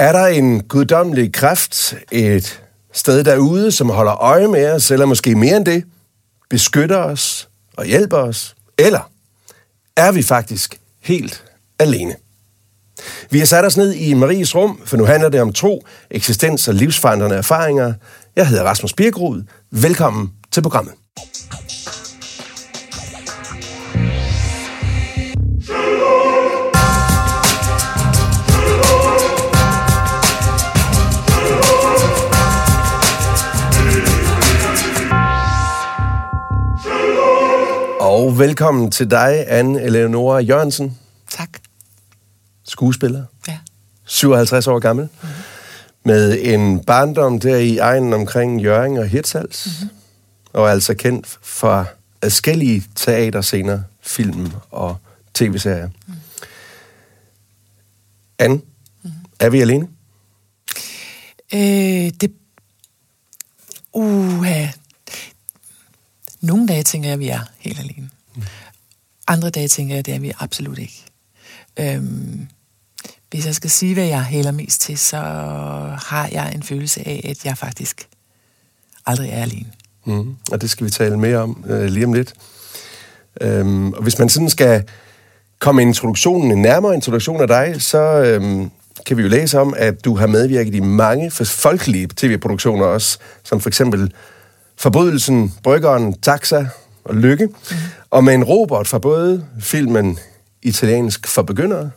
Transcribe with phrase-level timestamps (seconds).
[0.00, 2.62] Er der en guddommelig kraft et
[2.92, 5.84] sted derude, som holder øje med os, eller måske mere end det,
[6.50, 8.54] beskytter os og hjælper os?
[8.78, 9.10] Eller
[9.96, 11.44] er vi faktisk helt
[11.78, 12.14] alene?
[13.30, 16.68] Vi har sat os ned i Maries rum, for nu handler det om tro, eksistens
[16.68, 17.94] og livsforandrende erfaringer.
[18.36, 19.42] Jeg hedder Rasmus Birkerud.
[19.70, 20.94] Velkommen til programmet.
[38.20, 40.98] Og velkommen til dig, Anne Eleonora Jørgensen,
[41.30, 41.48] Tak.
[42.64, 43.58] skuespiller, Ja.
[44.04, 45.34] 57 år gammel, mm-hmm.
[46.04, 49.96] med en barndom der i egnen omkring Jørgen og Hirtshals, mm-hmm.
[50.52, 51.84] og altså kendt fra
[52.22, 54.96] adskillige teaterscener, film og
[55.34, 55.88] tv-serier.
[56.06, 56.14] Mm.
[58.38, 59.10] Anne, mm-hmm.
[59.40, 59.88] er vi alene?
[61.54, 62.32] Øh, det...
[63.92, 64.66] Uha.
[66.40, 68.10] Nogle dage tænker jeg, at vi er helt alene.
[68.36, 68.42] Mm.
[69.28, 71.04] Andre dage tænker jeg, at det er vi absolut ikke.
[71.76, 72.48] Øhm,
[73.30, 75.16] hvis jeg skal sige, hvad jeg hælder mest til, så
[76.06, 78.08] har jeg en følelse af, at jeg faktisk
[79.06, 79.72] aldrig er alene.
[80.04, 80.36] Mm.
[80.52, 82.34] Og det skal vi tale mere om øh, lige om lidt.
[83.40, 84.84] Øhm, og hvis man sådan skal
[85.58, 88.70] komme introduktionen, en nærmere introduktion af dig, så øhm,
[89.06, 93.60] kan vi jo læse om, at du har medvirket i mange folkelige tv-produktioner også, som
[93.60, 94.12] for eksempel
[94.80, 96.66] Forbrydelsen, Bryggeren, Taxa
[97.04, 97.76] og Lykke, mm.
[98.10, 100.18] og med en robot fra både filmen
[100.62, 101.90] Italiensk for begyndere,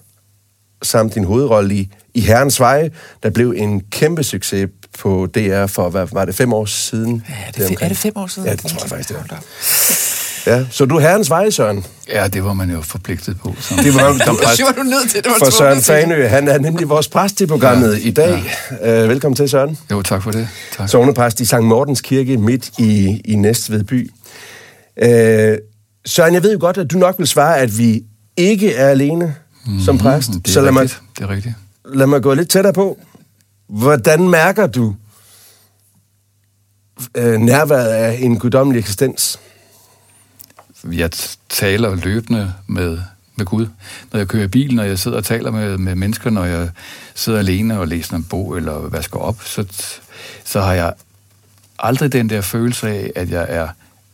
[0.82, 2.92] samt din hovedrolle i, i Herrens Veje,
[3.24, 7.26] der blev en kæmpe succes på DR for, hvad var det, fem år siden?
[7.30, 8.48] Ja, er, det, fe- er det fem år siden?
[8.48, 10.13] Ja, det tror jeg faktisk, det er.
[10.48, 11.86] Ja, så du er Herrens Veje, Søren.
[12.10, 13.56] Ja, det var man jo forpligtet på.
[13.60, 14.62] Som, Det var, som præst.
[14.62, 15.24] Var du nødt til.
[15.24, 15.82] Det var for Søren.
[15.82, 18.44] Fanø, han er nemlig vores præst i programmet ja, i dag.
[18.82, 19.04] Ja.
[19.04, 19.78] Øh, velkommen til, Søren.
[19.92, 20.48] Jo, tak for det.
[20.78, 20.90] Tak.
[20.90, 24.12] Sognepræst i Sankt Mortens Kirke midt i, i Næstved by.
[25.04, 25.58] Øh,
[26.06, 28.04] Søren, jeg ved jo godt, at du nok vil svare, at vi
[28.38, 30.30] ikke er alene mm, som præst.
[30.30, 31.02] Det er Så lad mig, rigtigt.
[31.18, 31.56] Det er rigtigt.
[31.94, 32.98] lad mig gå lidt tættere på.
[33.70, 34.96] Hvordan mærker du
[37.18, 39.40] øh, nærværet af en guddommelig eksistens?
[40.92, 41.10] Jeg
[41.50, 43.00] taler løbende med,
[43.36, 43.68] med Gud.
[44.12, 46.70] Når jeg kører bil, når jeg sidder og taler med, med mennesker, når jeg
[47.16, 49.66] sidder alene og læser en bog eller vasker op, så,
[50.44, 50.94] så har jeg
[51.80, 53.68] aldrig den der følelse af, at jeg er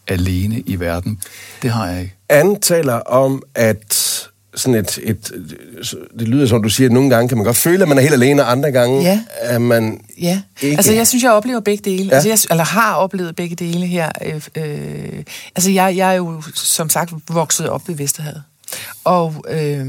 [0.08, 1.22] alene i verden.
[1.62, 2.16] Det har jeg ikke.
[2.30, 5.32] Anne taler om, at sådan et, et,
[6.20, 8.02] det lyder som du siger, at nogle gange kan man godt føle, at man er
[8.02, 9.22] helt alene, og andre gange Ja.
[9.40, 10.78] er man Ja, ikke.
[10.78, 12.04] altså jeg synes, jeg oplever begge dele.
[12.10, 12.14] Ja.
[12.16, 14.10] Altså, jeg, eller har oplevet begge dele her.
[14.26, 15.24] Øh, øh,
[15.56, 18.44] altså jeg, jeg er jo som sagt vokset op ved Vesterhavet.
[19.04, 19.86] Og øh,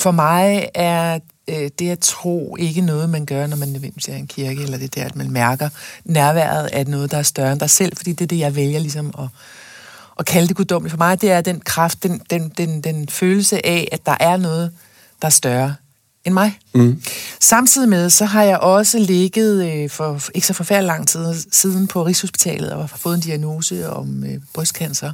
[0.00, 1.18] for mig er
[1.50, 4.62] øh, det at tro ikke noget, man gør, når man nødvendigvis er i en kirke,
[4.62, 5.68] eller det der, at man mærker
[6.04, 8.78] nærværet af noget, der er større end dig selv, fordi det er det, jeg vælger
[8.80, 9.24] ligesom at,
[10.20, 10.92] at kalde det guddommeligt.
[10.92, 14.36] For mig, det er den kraft, den, den, den, den følelse af, at der er
[14.36, 14.72] noget,
[15.22, 15.74] der er større
[16.24, 16.58] end mig.
[16.74, 17.02] Mm.
[17.40, 21.86] Samtidig med, så har jeg også ligget øh, for ikke så forfærdelig lang tid siden
[21.86, 25.12] på Rigshospitalet og har fået en diagnose om øh, brystcancer,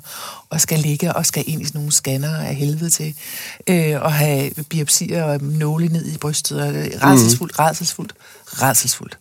[0.51, 3.15] og skal ligge og skal ind i sådan nogle scanner af helvede til,
[3.67, 8.13] øh, og have biopsier og nåle ned i brystet, og det er rædselsfuldt, rædselsfuldt,
[8.47, 9.19] rædselsfuldt.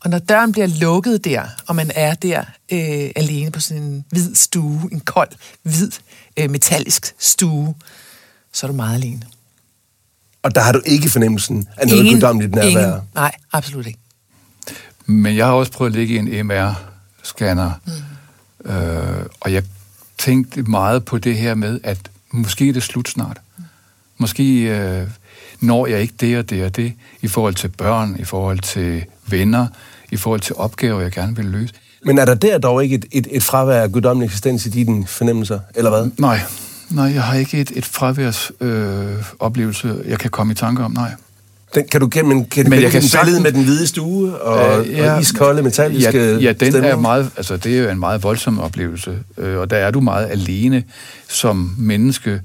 [0.00, 2.40] Og når døren bliver lukket der, og man er der
[2.72, 5.28] øh, alene på sådan en hvid stue, en kold,
[5.62, 5.90] hvid,
[6.36, 7.74] øh, metallisk stue,
[8.52, 9.22] så er du meget alene.
[10.42, 12.86] Og der har du ikke fornemmelsen af noget ingen, guddommeligt nærvær.
[12.86, 13.98] ingen, nej, absolut ikke.
[15.06, 17.70] Men jeg har også prøvet at ligge i en MR-scanner,
[18.64, 18.70] mm.
[18.70, 19.62] øh, og jeg
[20.18, 23.40] tænkte meget på det her med, at måske er det slut snart.
[24.18, 25.08] Måske øh,
[25.60, 29.04] når jeg ikke det og det og det, i forhold til børn, i forhold til
[29.26, 29.66] venner,
[30.10, 31.74] i forhold til opgaver, jeg gerne vil løse.
[32.04, 35.06] Men er der der dog ikke et, et, et fravær af guddommelig eksistens i dine
[35.06, 36.10] fornemmelser, eller hvad?
[36.18, 36.40] Nej,
[36.90, 39.06] nej, jeg har ikke et, et fraværs øh,
[39.38, 41.10] oplevelse, jeg kan komme i tanke om, nej.
[41.74, 44.86] Den, kan du gennem kan Men jeg gennem kan sagtens- med den hvide stue og,
[44.86, 46.90] øh, ja, og iskolde metalliske ja, ja, den stemmer?
[46.90, 50.00] er meget, altså det er jo en meget voldsom oplevelse, øh, og der er du
[50.00, 50.84] meget alene
[51.28, 52.40] som menneske,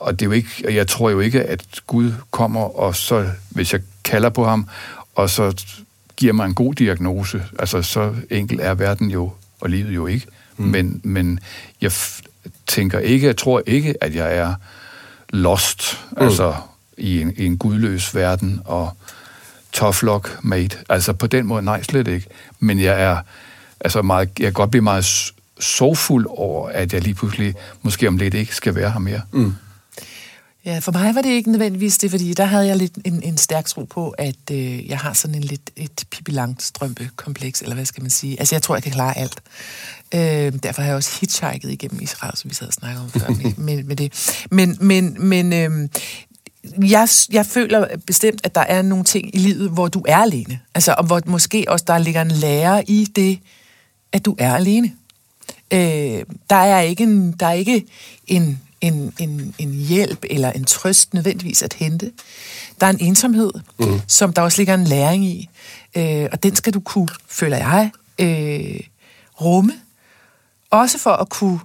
[0.00, 3.30] og det er jo ikke, og jeg tror jo ikke, at Gud kommer, og så,
[3.50, 4.68] hvis jeg kalder på ham,
[5.14, 5.64] og så
[6.16, 10.26] giver mig en god diagnose, altså så enkel er verden jo, og livet jo ikke,
[10.56, 10.64] mm.
[10.64, 11.40] men, men
[11.80, 11.92] jeg
[12.66, 14.54] tænker ikke, jeg tror ikke, at jeg er
[15.30, 16.22] lost, mm.
[16.22, 16.54] altså
[16.96, 18.96] i en, i en gudløs verden, og
[19.72, 20.76] tough luck, mate.
[20.88, 22.26] Altså på den måde, nej, slet ikke.
[22.60, 23.18] Men jeg er,
[23.80, 28.16] altså meget, jeg kan godt blive meget sorgfuld over, at jeg lige pludselig, måske om
[28.16, 29.20] lidt ikke, skal være her mere.
[29.32, 29.54] Mm.
[30.64, 33.36] Ja, for mig var det ikke nødvendigvis det, fordi der havde jeg lidt en, en
[33.36, 37.84] stærk tro på, at øh, jeg har sådan en lidt et Pippi Langstrømpe-kompleks, eller hvad
[37.84, 38.38] skal man sige.
[38.38, 39.40] Altså, jeg tror, jeg kan klare alt.
[40.14, 43.28] Øh, derfor har jeg også hitchhiket igennem Israel, som vi sad og snakkede om før
[43.28, 44.36] med, med, med det.
[44.50, 45.88] Men, men, men øh,
[46.90, 50.60] jeg, jeg føler bestemt, at der er nogle ting i livet, hvor du er alene.
[50.74, 53.38] Altså, og hvor måske også der ligger en lære i det,
[54.12, 54.92] at du er alene.
[55.70, 57.84] Øh, der er ikke en, der er ikke
[58.26, 62.12] en, en, en, en hjælp eller en trøst nødvendigvis at hente.
[62.80, 64.00] Der er en ensomhed, mm.
[64.06, 65.48] som der også ligger en læring i.
[65.94, 68.80] Øh, og den skal du kunne, føler jeg, øh,
[69.40, 69.72] rumme.
[70.70, 71.60] Også for at kunne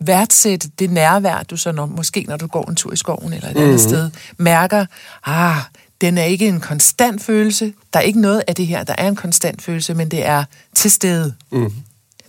[0.00, 3.48] værdsætte det nærvær, du så når, måske når du går en tur i skoven eller
[3.48, 3.62] et mm.
[3.62, 4.86] andet sted, mærker,
[5.24, 5.62] ah,
[6.00, 7.72] den er ikke en konstant følelse.
[7.92, 10.44] Der er ikke noget af det her, der er en konstant følelse, men det er
[10.74, 11.34] til stede.
[11.50, 11.72] Mm.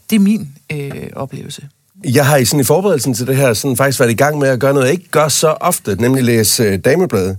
[0.09, 1.69] Det er min øh, oplevelse.
[2.03, 4.49] Jeg har i, sådan, i forberedelsen til det her sådan, faktisk været i gang med
[4.49, 7.37] at gøre noget, jeg ikke gør så ofte, nemlig læse øh, damebladet.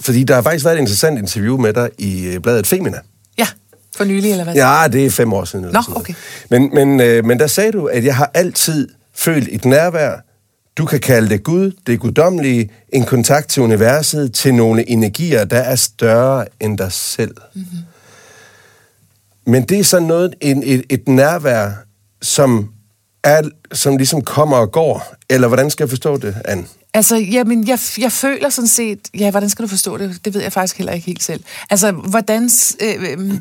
[0.00, 2.98] Fordi der har faktisk været et interessant interview med dig i øh, bladet Femina.
[3.38, 3.46] Ja,
[3.96, 4.54] for nylig, eller hvad?
[4.54, 5.64] Ja, det er fem år siden.
[5.72, 6.14] Nå, okay.
[6.50, 10.24] Men, men, øh, men der sagde du, at jeg har altid følt et nærvær.
[10.76, 15.58] Du kan kalde det Gud, det guddommelige, en kontakt til universet, til nogle energier, der
[15.58, 17.34] er større end dig selv.
[17.54, 17.78] Mm-hmm.
[19.46, 21.70] Men det er sådan noget, en, et, et nærvær,
[22.22, 22.70] som
[23.24, 23.42] er,
[23.72, 25.14] som ligesom kommer og går?
[25.30, 26.66] Eller hvordan skal jeg forstå det, Anne?
[26.94, 28.98] Altså, jamen, jeg, jeg føler sådan set...
[29.14, 30.24] Ja, hvordan skal du forstå det?
[30.24, 31.44] Det ved jeg faktisk heller ikke helt selv.
[31.70, 32.50] Altså, hvordan...
[32.80, 33.34] Øh, øh,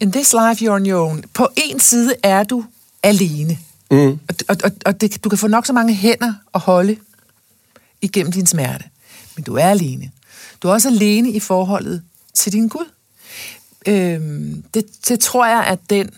[0.00, 1.24] in this life, you're on your own.
[1.34, 2.64] På en side er du
[3.02, 3.58] alene.
[3.90, 4.10] Mm.
[4.10, 6.96] Og, og, og, og det, du kan få nok så mange hænder at holde
[8.02, 8.84] igennem din smerte.
[9.36, 10.10] Men du er alene.
[10.62, 12.02] Du er også alene i forholdet
[12.34, 12.90] til din Gud.
[13.86, 16.10] Øhm, det, det tror jeg, at den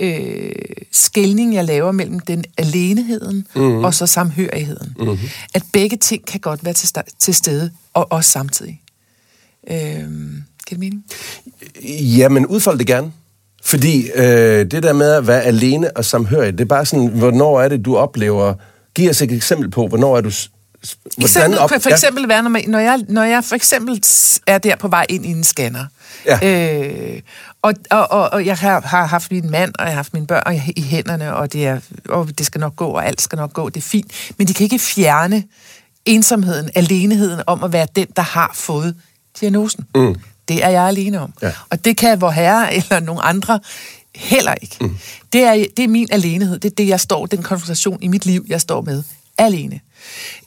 [0.00, 0.52] øh,
[0.92, 3.84] skældning, jeg laver mellem den aleneheden mm-hmm.
[3.84, 4.96] og så samhørigheden.
[4.98, 5.18] Mm-hmm.
[5.54, 8.82] At begge ting kan godt være til, til stede, og også samtidig.
[9.70, 10.00] Øh, giver
[10.70, 11.04] det mening?
[12.18, 13.12] Jamen, udfold det gerne.
[13.64, 17.60] Fordi øh, det der med at være alene og samhørig, det er bare sådan, hvornår
[17.60, 18.54] er det, du oplever...
[18.94, 20.30] Giv os et eksempel på, hvornår er du...
[21.18, 22.26] Eksempel, op, for eksempel ja.
[22.26, 24.02] være, når jeg, når jeg for eksempel
[24.46, 25.84] er der på vej ind i en scanner,
[26.26, 26.38] Ja.
[26.42, 27.20] Øh,
[27.62, 30.26] og, og, og, og jeg har, har haft min mand, og jeg har haft mine
[30.26, 33.52] børn i hænderne, og det, er, og det skal nok gå, og alt skal nok
[33.52, 34.12] gå, det er fint.
[34.38, 35.44] Men de kan ikke fjerne
[36.04, 38.96] ensomheden, aleneheden om at være den, der har fået
[39.40, 39.84] diagnosen.
[39.94, 40.16] Mm.
[40.48, 41.32] Det er jeg alene om.
[41.42, 41.52] Ja.
[41.70, 43.60] Og det kan vor herre eller nogen andre
[44.14, 44.76] heller ikke.
[44.80, 44.96] Mm.
[45.32, 46.58] Det, er, det er min alenehed.
[46.58, 49.02] Det er det, jeg står, den konfrontation i mit liv, jeg står med.
[49.38, 49.80] Alene.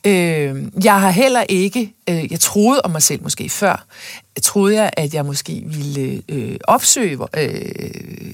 [0.05, 3.85] Øh, jeg har heller ikke, øh, jeg troede om mig selv måske før,
[4.35, 8.33] jeg troede jeg, at jeg måske ville øh, opsøge øh,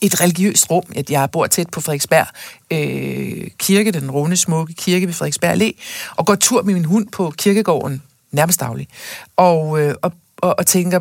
[0.00, 2.26] et religiøst rum, at jeg bor tæt på Frederiksberg
[2.70, 5.72] øh, kirke, den runde smukke kirke ved Frederiksberg Allé,
[6.16, 8.02] og går tur med min hund på kirkegården
[8.32, 8.90] nærmest dagligt.
[9.36, 10.12] Og, øh, og
[10.42, 11.00] og, og tænker,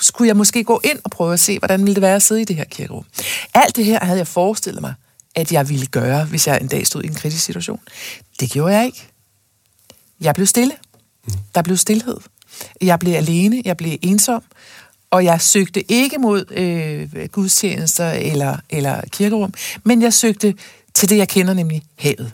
[0.00, 2.40] skulle jeg måske gå ind og prøve at se, hvordan ville det være at sidde
[2.40, 3.04] i det her kirkerum?
[3.54, 4.94] Alt det her havde jeg forestillet mig,
[5.34, 7.80] at jeg ville gøre, hvis jeg en dag stod i en kritisk situation.
[8.40, 9.08] Det gjorde jeg ikke.
[10.20, 10.72] Jeg blev stille.
[11.54, 12.16] Der blev stillhed.
[12.80, 14.42] Jeg blev alene, jeg blev ensom,
[15.10, 20.54] og jeg søgte ikke mod øh, gudstjenester eller, eller kirkerum, men jeg søgte
[20.94, 22.32] til det, jeg kender, nemlig havet.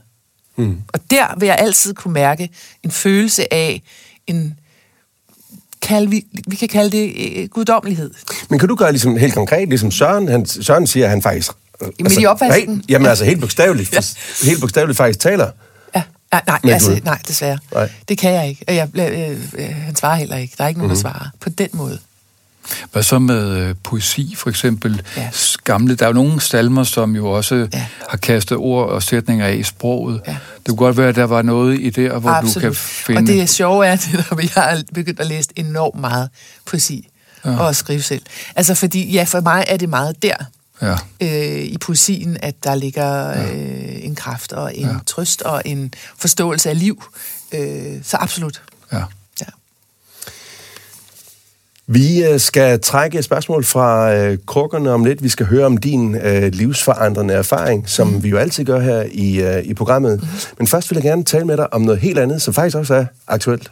[0.56, 0.82] Mm.
[0.92, 2.50] Og der vil jeg altid kunne mærke
[2.82, 3.82] en følelse af
[4.26, 4.58] en,
[5.82, 8.10] kald, vi, vi kan kalde det øh, guddommelighed.
[8.50, 11.52] Men kan du gøre ligesom helt konkret, ligesom Søren, han, Søren siger, at han faktisk...
[11.80, 12.74] Jamen altså, i opvasken?
[12.74, 14.00] Helt, jamen altså helt bogstaveligt, ja.
[14.46, 15.50] helt bogstaveligt faktisk taler
[16.32, 17.58] Nej, nej, altså, nej desværre.
[17.72, 17.90] Nej.
[18.08, 18.64] Det kan jeg ikke.
[18.68, 20.54] Jeg, øh, øh, han svarer heller ikke.
[20.58, 21.02] Der er ikke nogen, mm-hmm.
[21.02, 21.18] der mhm.
[21.18, 21.98] svarer på den måde.
[22.92, 25.02] Hvad så med øh, poesi, for eksempel?
[25.16, 25.30] Ja.
[25.64, 27.86] Gamle, der er jo nogle salmer, som jo også ja.
[28.08, 30.20] har kastet ord og sætninger af i sproget.
[30.26, 30.32] Ja.
[30.32, 32.54] Det kunne godt være, at der var noget i det, hvor Absolut.
[32.54, 33.20] du kan finde...
[33.20, 36.28] Og det er sjovt, at jeg har begyndt at læse enormt meget
[36.64, 37.08] poesi
[37.44, 37.58] ja.
[37.58, 38.22] og at skrive selv.
[38.56, 40.34] Altså, fordi ja, for mig er det meget der,
[40.82, 40.96] ja.
[41.20, 43.54] øh, i poesien, at der ligger ja.
[43.54, 44.94] øh, en kraft og en ja.
[45.06, 47.04] trøst og en forståelse af liv.
[47.54, 48.62] Øh, så absolut.
[48.92, 49.02] Ja.
[49.40, 49.46] ja.
[51.86, 55.22] Vi øh, skal trække et spørgsmål fra øh, krukkerne om lidt.
[55.22, 58.22] Vi skal høre om din øh, livsforandrende erfaring, som mm.
[58.22, 60.22] vi jo altid gør her i, øh, i programmet.
[60.22, 60.28] Mm.
[60.58, 62.94] Men først vil jeg gerne tale med dig om noget helt andet, som faktisk også
[62.94, 63.70] er aktuelt.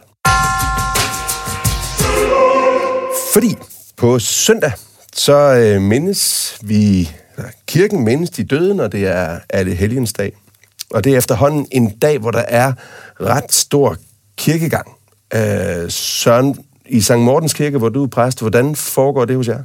[3.33, 3.55] Fordi
[3.97, 4.71] på søndag,
[5.17, 7.11] så øh, mindes vi,
[7.67, 10.31] kirken mindes de døde, når det er, er det helgens dag.
[10.89, 12.73] Og det er efterhånden en dag, hvor der er
[13.21, 13.97] ret stor
[14.37, 14.87] kirkegang.
[15.33, 16.55] Øh, Søren,
[16.89, 17.11] i St.
[17.17, 19.63] Mortens Kirke, hvor du er præst, hvordan foregår det hos jer?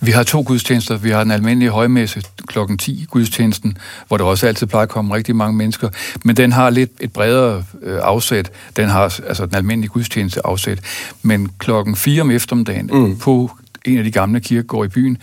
[0.00, 0.96] Vi har to gudstjenester.
[0.96, 5.14] Vi har den almindelige højmesse klokken 10 gudstjenesten, hvor der også altid plejer at komme
[5.14, 5.88] rigtig mange mennesker.
[6.24, 8.50] Men den har lidt et bredere øh, afsæt.
[8.76, 10.80] Den har altså den almindelige gudstjeneste afsæt.
[11.22, 13.18] Men klokken 4 om eftermiddagen mm.
[13.18, 13.50] på
[13.84, 15.18] en af de gamle kirkegårde i byen,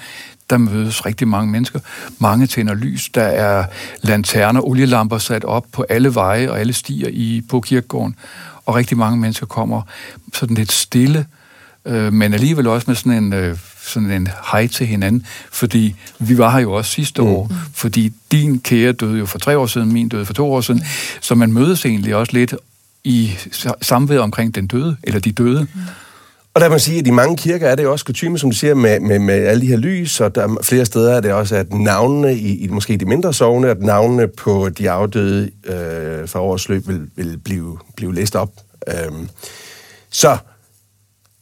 [0.50, 1.79] der mødes rigtig mange mennesker.
[2.19, 3.09] Mange tænder lys.
[3.09, 3.65] Der er
[4.01, 8.15] lanterner, olielamper sat op på alle veje og alle stier i, på kirkegården.
[8.65, 9.81] Og rigtig mange mennesker kommer
[10.33, 11.25] sådan lidt stille,
[11.85, 15.25] øh, men alligevel også med sådan en, øh, sådan en hej til hinanden.
[15.51, 17.27] Fordi vi var her jo også sidste mm.
[17.27, 17.51] år.
[17.74, 20.83] Fordi din kære døde jo for tre år siden, min døde for to år siden.
[21.21, 22.55] Så man mødes egentlig også lidt
[23.03, 23.31] i
[23.81, 25.67] samvær omkring den døde, eller de døde.
[25.74, 25.81] Mm.
[26.55, 28.55] Og der man sige, at i mange kirker er det jo også kutume, som du
[28.55, 31.33] siger, med, med, med alle de her lys, og der er flere steder er det
[31.33, 36.27] også, at navnene i, i måske de mindre sovne, at navnene på de afdøde øh,
[36.27, 38.51] for årets løb vil, vil blive, blive læst op.
[38.88, 39.29] Øhm,
[40.09, 40.38] så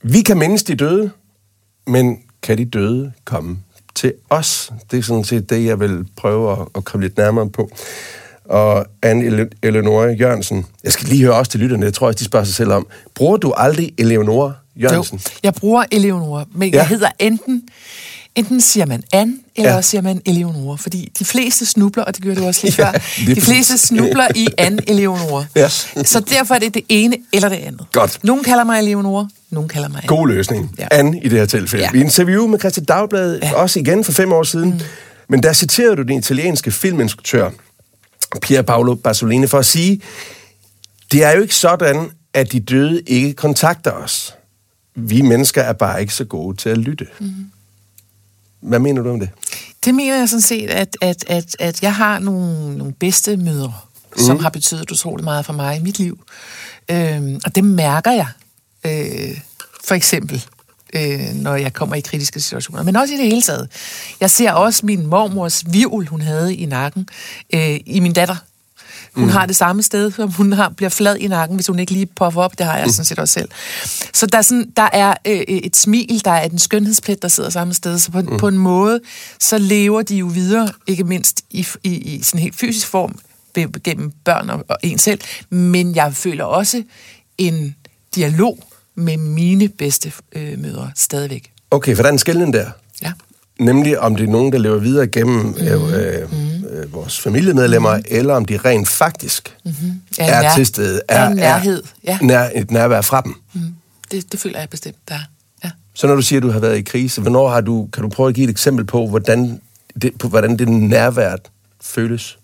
[0.03, 1.11] vi kan mindes de døde,
[1.87, 3.57] men kan de døde komme
[3.95, 4.73] til os?
[4.91, 7.69] Det er sådan set det, jeg vil prøve at, at komme lidt nærmere på.
[8.45, 12.25] Og Anne Eleonore Jørgensen, jeg skal lige høre også til lytterne, jeg tror, også, de
[12.25, 15.21] spørger sig selv om, bruger du aldrig Eleonore Jørgensen?
[15.23, 16.77] Jo, jeg bruger Eleonore, men ja.
[16.77, 17.63] jeg hedder enten,
[18.35, 19.81] enten siger man Anne, eller ja.
[19.81, 22.99] siger man Eleonore, fordi de fleste snubler, og det gjorde du også lige ja, før,
[23.35, 25.45] de fleste snubler i Anne Eleonore.
[25.55, 25.69] Ja.
[26.03, 27.85] Så derfor er det det ene eller det andet.
[27.91, 28.19] Godt.
[28.23, 30.07] Nogen kalder mig Eleonore, nogen kalder mig Anne.
[30.07, 30.75] God løsning.
[30.79, 30.87] Ja.
[30.91, 31.85] Anne i det her tilfælde.
[31.85, 31.91] Ja.
[31.91, 33.53] Vi interview med Christian Dagblad, ja.
[33.53, 34.79] også igen for fem år siden, mm.
[35.29, 37.49] men der citerede du den italienske filminstruktør,
[38.41, 40.01] Pier Paolo Basolini, for at sige,
[41.11, 44.33] det er jo ikke sådan, at de døde ikke kontakter os
[44.95, 47.07] vi mennesker er bare ikke så gode til at lytte.
[47.19, 47.33] Mm.
[48.59, 49.29] Hvad mener du om det?
[49.85, 53.89] Det mener jeg sådan set, at, at, at, at jeg har nogle, nogle bedste møder,
[54.15, 54.23] mm.
[54.23, 56.23] som har betydet utroligt meget for mig i mit liv.
[56.91, 58.27] Øhm, og det mærker jeg.
[58.85, 59.37] Øh,
[59.87, 60.45] for eksempel,
[60.93, 62.83] øh, når jeg kommer i kritiske situationer.
[62.83, 63.69] Men også i det hele taget.
[64.19, 67.07] Jeg ser også min mormors vivl, hun havde i nakken,
[67.53, 68.35] øh, i min datter.
[69.15, 69.29] Hun mm.
[69.29, 72.05] har det samme sted, som hun har, bliver flad i nakken, hvis hun ikke lige
[72.05, 72.57] puffer op.
[72.57, 72.91] Det har jeg mm.
[72.91, 73.49] sådan set også selv.
[74.13, 77.49] Så der er, sådan, der er øh, et smil, der er en skønhedsplet, der sidder
[77.49, 77.99] samme sted.
[77.99, 78.37] Så på, mm.
[78.37, 78.99] på en måde,
[79.39, 83.19] så lever de jo videre, ikke mindst i, i, i sådan helt fysisk form,
[83.83, 85.19] gennem børn og, og en selv.
[85.49, 86.83] Men jeg føler også
[87.37, 87.75] en
[88.15, 88.59] dialog
[88.95, 91.51] med mine bedste øh, mødre stadigvæk.
[91.71, 92.65] Okay, for der er en skældning der.
[93.01, 93.11] Ja.
[93.59, 95.55] Nemlig om det er nogen, der lever videre gennem mm.
[95.57, 96.52] øh, mm
[96.83, 98.03] øh, vores familiemedlemmer, mm.
[98.07, 100.01] eller om de rent faktisk mm-hmm.
[100.17, 101.01] ja, er nær, til stede.
[101.07, 101.83] Er, en nærhed.
[102.03, 102.17] Ja.
[102.21, 103.35] Nær, et nærvær fra dem.
[103.53, 103.61] Mm.
[104.11, 105.19] Det, det føler jeg bestemt, der
[105.63, 105.69] ja.
[105.93, 108.09] Så når du siger, at du har været i krise, hvornår har du, kan du
[108.09, 109.61] prøve at give et eksempel på, hvordan
[110.01, 111.35] det, på, hvordan det nærvær
[111.81, 112.37] føles?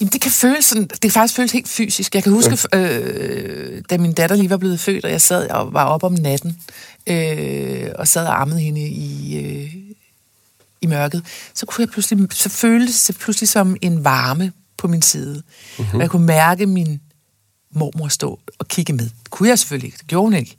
[0.00, 2.14] Jamen, det kan føles sådan, det kan faktisk føles helt fysisk.
[2.14, 2.98] Jeg kan huske, ja.
[2.98, 6.12] øh, da min datter lige var blevet født, og jeg sad og var op om
[6.12, 6.58] natten,
[7.06, 9.74] øh, og sad og ammede hende i, øh,
[10.86, 11.22] i mørket,
[11.54, 15.42] så kunne jeg pludselig, så føltes det pludselig som en varme på min side.
[15.78, 15.94] Mm-hmm.
[15.94, 17.00] Og jeg kunne mærke min
[17.74, 19.04] mormor stå og kigge med.
[19.04, 20.56] Det kunne jeg selvfølgelig ikke, det gjorde hun ikke.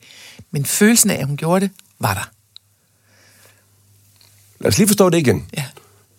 [0.52, 2.30] Men følelsen af, at hun gjorde det, var der.
[4.60, 5.46] Lad os lige forstå det igen.
[5.58, 5.66] Ja.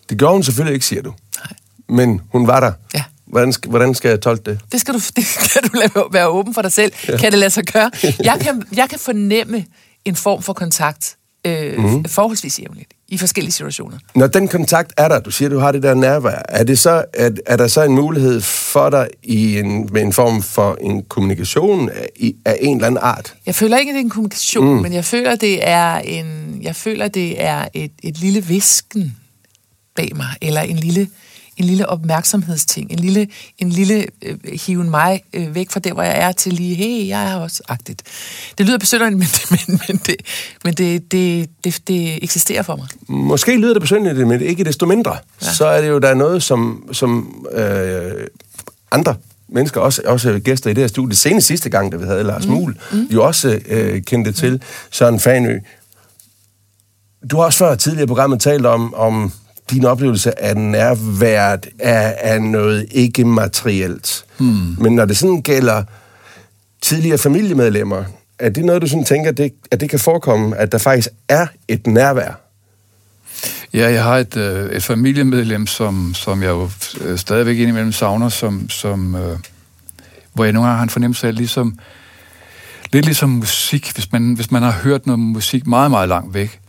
[0.09, 1.15] Det gjorde hun selvfølgelig ikke, siger du.
[1.38, 1.53] Nej.
[1.88, 2.73] Men hun var der.
[2.95, 3.05] Ja.
[3.25, 4.61] Hvordan, hvordan skal jeg tolke det?
[4.73, 6.93] Det skal du, det kan du lade være åben for dig selv.
[7.09, 7.17] Ja.
[7.17, 7.91] Kan det lade sig gøre?
[8.25, 9.65] Jeg kan, jeg kan fornemme
[10.05, 11.18] en form for kontakt
[11.49, 12.05] øh, mm.
[12.05, 13.99] forholdsvis jævnligt i forskellige situationer.
[14.14, 17.05] Når den kontakt er der, du siger, du har det der nærvær, er, det så,
[17.14, 21.02] er, er der så en mulighed for dig i en, med en form for en
[21.02, 22.09] kommunikation af,
[22.45, 23.35] af en eller anden art?
[23.47, 24.83] Jeg føler ikke, at det er en kommunikation, mm.
[24.83, 29.17] men jeg føler, det er en, jeg føler, det er et, et lille visken
[29.97, 31.09] bag mig, eller en lille
[31.59, 36.03] en lille opmærksomhedsting, en lille, en lille øh, hiven mig øh, væk fra der, hvor
[36.03, 38.03] jeg er, til lige, hey, jeg er også agtigt.
[38.59, 39.29] Det lyder besynderligt, men,
[39.69, 40.17] men, men, det,
[40.65, 42.88] men det, det, det, det eksisterer for mig.
[43.09, 45.17] Måske lyder det besynderligt, men ikke desto mindre.
[45.43, 45.53] Ja.
[45.53, 48.27] Så er det jo der er noget, som, som øh,
[48.91, 49.15] andre
[49.49, 52.47] mennesker, også, også gæster i det her studie, senest sidste gang, da vi havde Lars
[52.47, 52.53] mm.
[52.53, 53.07] Muhl, mm.
[53.11, 54.61] jo også øh, kendte til, mm.
[54.91, 55.59] Søren Fanø.
[57.31, 59.33] Du har også før tidligere i programmet talt om, om
[59.71, 64.25] din oplevelse af nærværet er, er noget ikke materielt.
[64.39, 64.77] Hmm.
[64.79, 65.83] Men når det sådan gælder
[66.83, 68.05] tidligere familiemedlemmer,
[68.39, 71.09] er det noget, du sådan tænker, at det, at det kan forekomme, at der faktisk
[71.29, 72.41] er et nærvær?
[73.75, 76.71] Ja, jeg har et, øh, et familiemedlem, som, som jeg jo
[77.01, 79.39] øh, stadigvæk indimellem savner, som, som, øh,
[80.33, 81.79] hvor jeg nogle gange har en fornemmelse af, ligesom,
[82.93, 86.61] lidt ligesom musik, hvis man, hvis man har hørt noget musik meget, meget langt væk,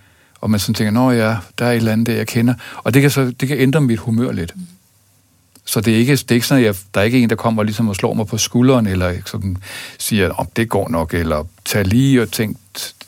[0.41, 2.53] og man sådan tænker, nå ja, der er et eller andet, der jeg kender.
[2.77, 4.53] Og det kan, så, det kan ændre mit humør lidt.
[5.65, 7.36] Så det er ikke, det er ikke sådan, at jeg, der er ikke en, der
[7.36, 9.58] kommer ligesom og slår mig på skulderen, eller sådan
[10.00, 12.58] siger, om oh, det går nok, eller tag lige og tænk,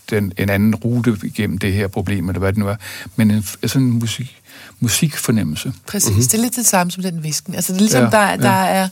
[0.09, 2.75] den, en anden rute igennem det her problem, eller hvad det nu er,
[3.15, 4.41] men en, sådan en musik,
[4.79, 5.73] musikfornemmelse.
[5.87, 6.23] Præcis, mm-hmm.
[6.23, 7.55] det er lidt det samme som den visken.
[7.55, 8.67] Altså det er ligesom, ja, der, der ja.
[8.67, 8.89] er,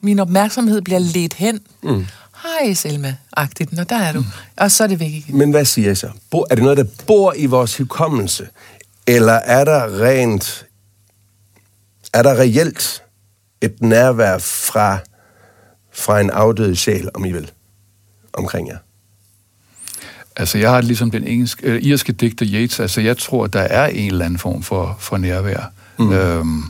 [0.00, 1.60] min opmærksomhed bliver ledt hen.
[1.82, 2.06] Mm.
[2.42, 4.18] Hej Selma-agtigt, når der er du.
[4.18, 4.26] Mm.
[4.56, 5.38] Og så er det væk igen.
[5.38, 6.10] Men hvad siger jeg så?
[6.50, 8.48] Er det noget, der bor i vores hukommelse?
[9.06, 10.66] Eller er der rent,
[12.14, 13.02] er der reelt
[13.60, 14.98] et nærvær fra,
[15.92, 17.50] fra en afdød sjæl, om I vil,
[18.32, 18.78] omkring jer?
[20.36, 23.86] Altså, jeg har ligesom den engelske, øh, irske digter Yates, altså jeg tror, der er
[23.86, 25.72] en eller anden form for, for nærvær.
[25.98, 26.12] Mm.
[26.12, 26.62] Øhm,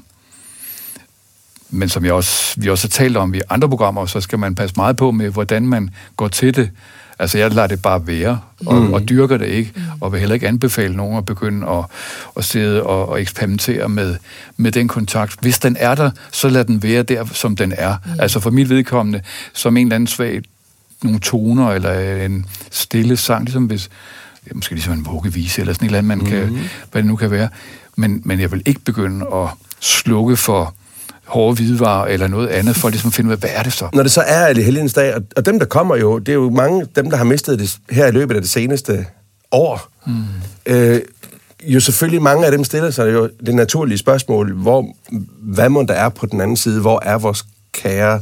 [1.72, 4.54] men som jeg også, vi også har talt om i andre programmer, så skal man
[4.54, 6.70] passe meget på med, hvordan man går til det.
[7.18, 8.92] Altså, jeg lader det bare være, og, mm.
[8.92, 9.82] og dyrker det ikke, mm.
[10.00, 11.84] og vil heller ikke anbefale nogen at begynde at,
[12.36, 14.16] at sidde og, og eksperimentere med,
[14.56, 15.40] med den kontakt.
[15.40, 17.96] Hvis den er der, så lad den være der, som den er.
[18.04, 18.10] Mm.
[18.18, 19.20] Altså, for mit vedkommende,
[19.52, 20.42] som en eller anden svag
[21.02, 23.90] nogle toner, eller en stille sang, ligesom hvis,
[24.54, 26.26] måske ligesom en vuggevise, eller sådan et eller andet, man mm.
[26.26, 27.48] kan, hvad det nu kan være.
[27.96, 29.48] Men, men jeg vil ikke begynde at
[29.80, 30.74] slukke for
[31.32, 33.88] hårde hvidevarer eller noget andet, for ligesom at finde ud af, hvad er det så?
[33.92, 36.36] Når det så er i helgens dag, og, og dem, der kommer jo, det er
[36.36, 39.06] jo mange dem, der har mistet det her i løbet af det seneste
[39.50, 39.88] år.
[40.06, 40.24] Mm.
[40.66, 41.00] Øh,
[41.64, 44.86] jo selvfølgelig mange af dem stiller sig jo det naturlige spørgsmål, hvor,
[45.42, 46.80] hvad må der er på den anden side?
[46.80, 48.20] Hvor er vores kære?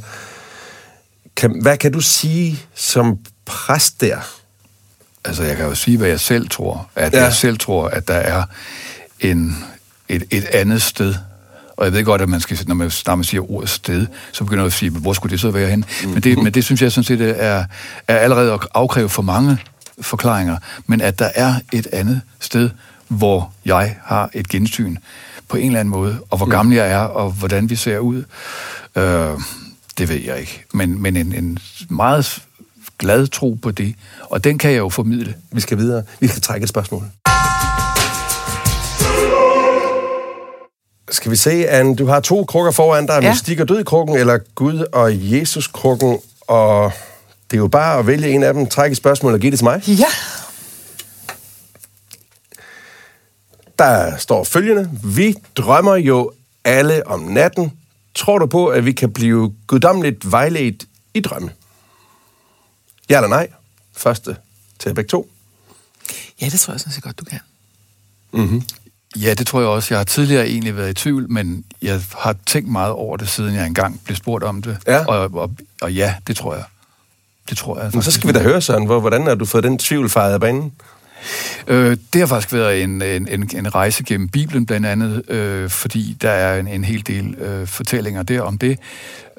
[1.36, 4.16] Kan, hvad kan du sige som præst der?
[5.24, 6.90] Altså, jeg kan jo sige, hvad jeg selv tror.
[6.96, 7.22] At ja.
[7.22, 8.42] jeg selv tror, at der er
[9.20, 9.56] en,
[10.08, 11.14] et, et andet sted,
[11.80, 14.44] og jeg ved godt, at man skal, når man, når man siger ordet sted, så
[14.44, 15.84] begynder man at sige, hvor skulle det så være hen?
[16.04, 16.10] Mm.
[16.10, 17.64] Men, det, men det synes jeg sådan set er,
[18.08, 19.58] er allerede at afkræve for mange
[20.00, 20.56] forklaringer.
[20.86, 22.70] Men at der er et andet sted,
[23.08, 24.96] hvor jeg har et gensyn
[25.48, 26.50] på en eller anden måde, og hvor mm.
[26.50, 28.24] gammel jeg er, og hvordan vi ser ud,
[28.96, 29.30] øh,
[29.98, 30.64] det ved jeg ikke.
[30.72, 31.58] Men, men en, en
[31.88, 32.42] meget
[32.98, 35.34] glad tro på det, og den kan jeg jo formidle.
[35.52, 36.02] Vi skal videre.
[36.20, 37.04] Vi skal trække et spørgsmål.
[41.10, 43.22] Skal vi se, Anne, du har to krukker foran dig.
[43.22, 43.30] Ja.
[43.30, 46.18] Mystik og død krukken, eller Gud og Jesus krukken.
[46.40, 46.92] Og
[47.50, 49.64] det er jo bare at vælge en af dem, trække spørgsmål og give det til
[49.64, 49.88] mig.
[49.88, 50.06] Ja.
[53.78, 54.90] Der står følgende.
[55.04, 56.32] Vi drømmer jo
[56.64, 57.72] alle om natten.
[58.14, 61.50] Tror du på, at vi kan blive guddommeligt vejledt i drømme?
[63.10, 63.48] Ja eller nej?
[63.96, 64.36] Første
[64.78, 65.30] til begge to.
[66.40, 67.40] Ja, det tror jeg sådan set godt, du kan.
[68.32, 68.62] Mm-hmm.
[69.16, 69.94] Ja, det tror jeg også.
[69.94, 73.54] Jeg har tidligere egentlig været i tvivl, men jeg har tænkt meget over det, siden
[73.54, 74.78] jeg engang blev spurgt om det.
[74.86, 75.04] Ja.
[75.04, 76.64] Og, og, og ja, det tror jeg.
[77.50, 77.90] Det tror jeg.
[77.92, 80.40] Men så skal vi da høre, Søren, hvordan har du fået den tvivl fejret af
[80.40, 80.72] banen?
[81.66, 85.70] Øh, det har faktisk været en, en, en, en rejse gennem Bibelen blandt andet, øh,
[85.70, 88.78] fordi der er en, en hel del øh, fortællinger der om det,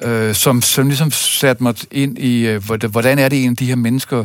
[0.02, 3.76] øh, som, som ligesom satte mig ind i, øh, hvordan er det en de her
[3.76, 4.24] mennesker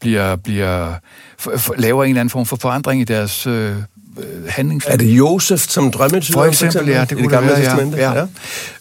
[0.00, 0.94] bliver, bliver
[1.38, 3.76] for, for, laver en eller anden form for forandring i deres øh,
[4.18, 4.92] øh, handlingsliv.
[4.92, 6.38] Er det Josef som drømmetyder?
[6.38, 8.12] For eksempel, ja, det kunne det, gamle det være, ja.
[8.12, 8.26] ja.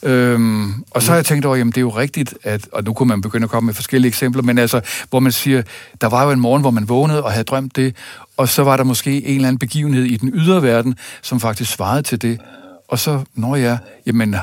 [0.04, 0.10] ja.
[0.10, 2.93] Øhm, og så har jeg tænkt over, jamen det er jo rigtigt, at, og nu
[2.93, 5.62] kunne man begynde at komme med forskellige eksempler, men altså, hvor man siger,
[6.02, 7.96] der var jo en morgen, hvor man vågnede og havde drømt det,
[8.38, 11.72] og så var der måske en eller anden begivenhed i den ydre verden, som faktisk
[11.72, 12.39] svarede til det.
[12.88, 14.36] Og så, når jeg, jamen,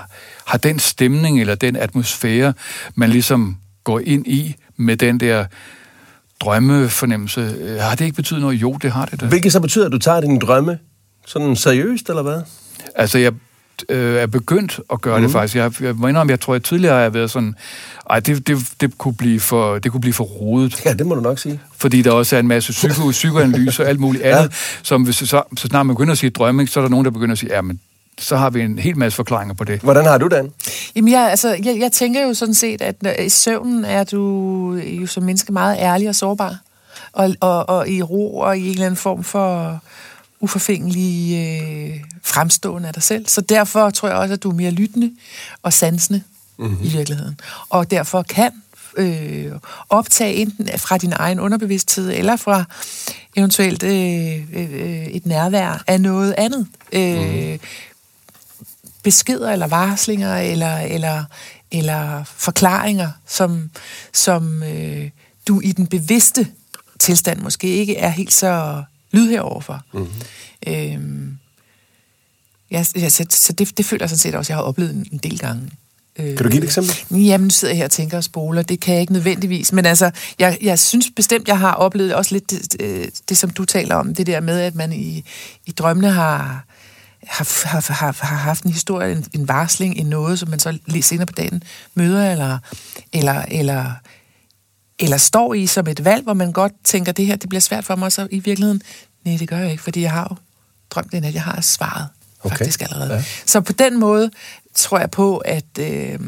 [0.45, 2.53] har den stemning eller den atmosfære,
[2.95, 5.45] man ligesom går ind i med den der
[6.41, 8.55] drømmefornemmelse, øh, har det ikke betydet noget?
[8.63, 9.27] Jo, det har det da.
[9.27, 10.79] Hvilket så betyder, at du tager dine drømme
[11.27, 12.43] sådan seriøst, eller hvad?
[12.95, 13.33] Altså, jeg
[13.89, 15.23] øh, er begyndt at gøre mm.
[15.23, 15.33] det mhm.
[15.33, 15.57] faktisk.
[15.57, 17.55] Jeg, jeg må indrømme, jeg tror, jeg tidligere har været sådan,
[18.11, 20.85] ej, det, det, det, kunne blive for, det kunne blive for rodet.
[20.85, 21.61] Ja, det må du nok sige.
[21.77, 24.49] Fordi der også er en masse psyko, psykoanalyse og alt muligt andet, ja.
[24.83, 27.11] som hvis, så, så snart man begynder at sige drømme, så er der nogen, der
[27.11, 27.81] begynder at sige, ja, men
[28.21, 29.81] så har vi en hel masse forklaringer på det.
[29.81, 30.53] Hvordan har du den?
[30.97, 35.07] Jamen, jeg, altså, jeg, jeg tænker jo sådan set, at i søvnen er du jo
[35.07, 36.59] som menneske meget ærlig og sårbar
[37.13, 39.81] og, og, og i ro og i en eller anden form for
[40.41, 43.27] uforfængelig øh, fremstående af dig selv.
[43.27, 45.13] Så derfor tror jeg også, at du er mere lyttende
[45.63, 46.23] og sansende
[46.59, 46.79] mm-hmm.
[46.83, 47.41] i virkeligheden.
[47.69, 48.53] Og derfor kan
[48.97, 49.53] øh,
[49.89, 52.65] optage enten fra din egen underbevidsthed, eller fra
[53.37, 56.67] eventuelt øh, øh, et nærvær af noget andet.
[56.93, 57.59] Øh, mm.
[59.03, 61.25] Beskeder eller varslinger eller, eller,
[61.71, 63.71] eller forklaringer, som,
[64.13, 65.11] som øh,
[65.49, 66.47] du i den bevidste
[66.99, 68.83] tilstand måske ikke er helt så
[69.13, 69.83] lydhær overfor.
[69.93, 70.11] Mm-hmm.
[70.67, 71.39] Øhm,
[72.71, 75.19] ja, så, så det, det føler jeg sådan set også, jeg har oplevet en, en
[75.19, 75.71] del gange.
[76.17, 76.95] Kan du give et eksempel?
[77.11, 78.63] Jamen, nu sidder jeg her og tænker og spoler.
[78.63, 79.73] Det kan jeg ikke nødvendigvis.
[79.73, 83.51] Men altså, jeg, jeg synes bestemt, jeg har oplevet også lidt det, det, det, som
[83.51, 84.15] du taler om.
[84.15, 85.25] Det der med, at man i,
[85.67, 86.65] i drømmene har,
[87.27, 90.79] har, har, har, har haft en historie, en, en varsling, en noget, som man så
[91.01, 91.63] senere på dagen
[91.95, 92.59] møder, eller,
[93.13, 93.93] eller, eller
[95.03, 97.85] eller står i som et valg, hvor man godt tænker, det her det bliver svært
[97.85, 98.83] for mig, så i virkeligheden,
[99.25, 100.37] nej, det gør jeg ikke, fordi jeg har jo
[100.91, 102.09] drømt den, at jeg har svaret
[102.43, 102.57] Okay.
[102.57, 103.15] faktisk allerede.
[103.15, 103.25] Ja.
[103.47, 104.31] Så på den måde
[104.75, 106.19] tror jeg på, at øh,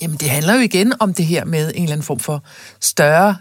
[0.00, 2.42] jamen det handler jo igen om det her med en eller anden form for
[2.80, 3.36] større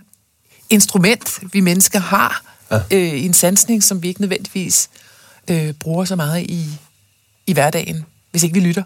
[0.70, 2.78] instrument, vi mennesker har Ja.
[2.92, 5.07] øh, i en sansning, som vi ikke nødvendigvis øh,
[5.50, 6.66] Øh, bruger så meget i,
[7.48, 8.84] i hverdagen, hvis ikke vi lytter.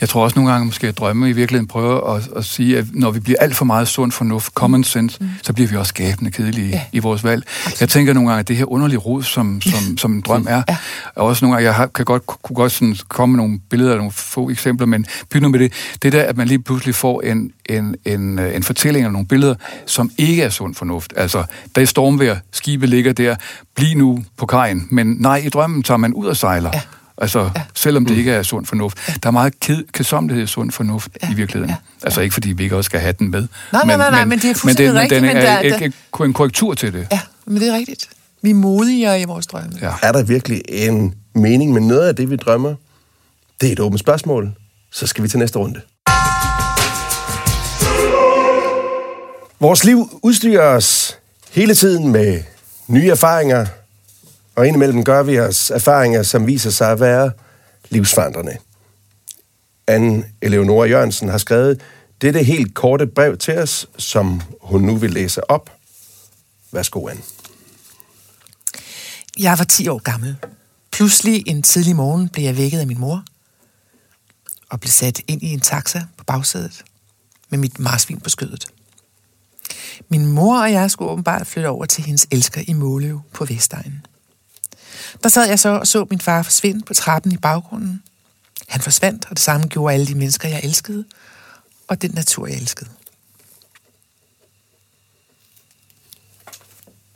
[0.00, 2.84] Jeg tror også nogle gange, måske at drømme i virkeligheden prøver at, at sige, at
[2.92, 5.28] når vi bliver alt for meget sund fornuft, common sense, mm.
[5.42, 6.80] så bliver vi også skabende kedelige Ja.
[6.92, 7.44] i vores valg.
[7.80, 10.62] Jeg tænker nogle gange, at det her underlige rod, som, som, som en drøm er,
[10.68, 10.76] Ja.
[11.16, 13.90] og også nogle gange, jeg har, kan godt, kunne godt sådan komme med nogle billeder
[13.90, 17.20] og nogle få eksempler, men nu med det, det der, at man lige pludselig får
[17.20, 19.54] en, en, en, øh, en fortælling eller nogle billeder,
[19.86, 21.12] som ikke er sund fornuft.
[21.16, 23.36] Altså, der er stormvejr, skibet ligger der,
[23.76, 26.70] bliv nu på kajen, men nej, i drømmen tager man ud og sejler.
[26.74, 26.80] Ja.
[27.18, 27.62] Altså, ja.
[27.74, 28.98] selvom det ikke er sund fornuft.
[29.22, 31.30] Der er meget ked, kedsomlighed i sund fornuft ja.
[31.30, 31.70] i virkeligheden.
[31.70, 31.76] Ja.
[32.02, 32.06] Ja.
[32.06, 33.40] Altså ikke fordi vi ikke også skal have den med.
[33.72, 35.92] Nej, nej, nej, nej, men det er fuldstændig men rigtigt, den men er der- ikke
[36.18, 37.06] der- en korrektur til det.
[37.12, 38.08] Ja, men det er rigtigt.
[38.42, 39.70] Vi er modigere i vores drømme.
[39.80, 39.92] Ja.
[40.02, 42.74] Er der virkelig en mening med noget af det, vi drømmer?
[43.60, 44.52] Det er et åbent spørgsmål.
[44.92, 45.80] Så skal vi til næste runde.
[49.60, 51.18] Vores liv udstyrer os
[51.52, 52.42] hele tiden med
[52.88, 53.66] nye erfaringer,
[54.56, 57.30] og indimellem gør vi os erfaringer, som viser sig at være
[57.88, 58.56] livsforandrende.
[59.86, 61.80] Anne Eleonora Jørgensen har skrevet
[62.20, 65.70] dette helt korte brev til os, som hun nu vil læse op.
[66.72, 67.22] Værsgo, Anne.
[69.38, 70.36] Jeg var 10 år gammel.
[70.92, 73.24] Pludselig en tidlig morgen blev jeg vækket af min mor
[74.70, 76.84] og blev sat ind i en taxa på bagsædet
[77.48, 78.66] med mit marsvin på skødet.
[80.08, 84.06] Min mor og jeg skulle åbenbart flytte over til hendes elsker i Måløv på Vestegnen.
[85.22, 88.02] Der sad jeg så og så min far forsvinde på trappen i baggrunden.
[88.68, 91.04] Han forsvandt, og det samme gjorde alle de mennesker, jeg elskede,
[91.88, 92.90] og den natur, jeg elskede.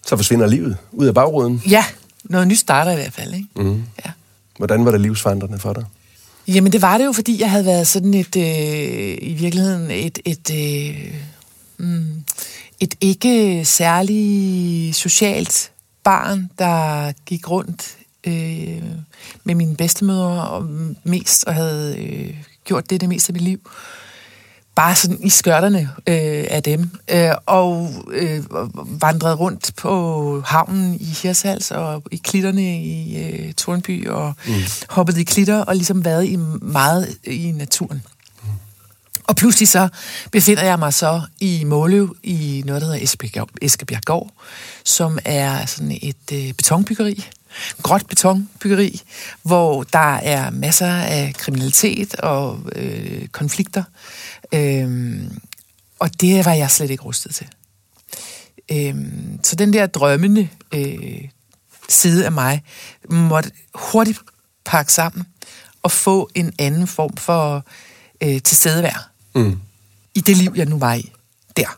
[0.06, 1.62] Så forsvinder livet ud af bagruden.
[1.68, 1.84] Ja,
[2.24, 3.48] noget nyt starter i hvert fald, ikke?
[3.56, 3.84] Mm.
[4.04, 4.10] Ja.
[4.56, 5.84] Hvordan var det livsforandrende for dig?
[6.48, 10.18] Jamen, det var det jo, fordi jeg havde været sådan et, øh, i virkeligheden, et,
[10.24, 11.14] et, øh,
[11.78, 12.24] mm,
[12.80, 15.72] et ikke særlig socialt
[16.11, 17.96] barn, der gik rundt
[18.27, 18.83] øh,
[19.44, 20.68] med mine bedstemødre og
[21.05, 23.70] mest, og havde øh, gjort det det meste af mit liv.
[24.75, 26.90] Bare sådan i skørterne øh, af dem.
[27.11, 28.44] Øh, og øh,
[29.01, 34.53] vandrede rundt på havnen i Hirshals og i klitterne i øh, Tornby og mm.
[34.88, 38.03] hoppet i klitter og ligesom været i meget i naturen.
[39.31, 39.88] Og pludselig så
[40.33, 44.31] befinder jeg mig så i Måløv i noget, der hedder Esbjerg, Eskebjerggård,
[44.85, 47.29] som er sådan et øh, betonbyggeri,
[47.83, 49.03] gråt betonbyggeri,
[49.43, 53.83] hvor der er masser af kriminalitet og øh, konflikter.
[54.55, 55.40] Øhm,
[55.99, 57.47] og det var jeg slet ikke rustet til.
[58.73, 61.29] Øhm, så den der drømmende øh,
[61.88, 62.62] side af mig
[63.11, 64.19] måtte hurtigt
[64.64, 65.27] pakke sammen
[65.83, 67.64] og få en anden form for
[68.23, 69.59] øh, tilstedevær Mm.
[70.14, 71.12] i det liv, jeg nu var i
[71.57, 71.77] der.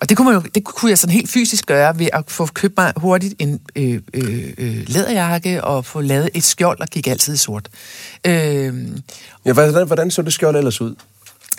[0.00, 2.46] Og det kunne, man jo, det kunne jeg sådan helt fysisk gøre ved at få
[2.46, 7.06] købt mig hurtigt en øh, øh, øh, læderjakke og få lavet et skjold og gik
[7.06, 7.68] altid i sort.
[8.26, 8.74] Øh,
[9.46, 10.94] Ja, hvordan, hvordan så det skjold ellers ud?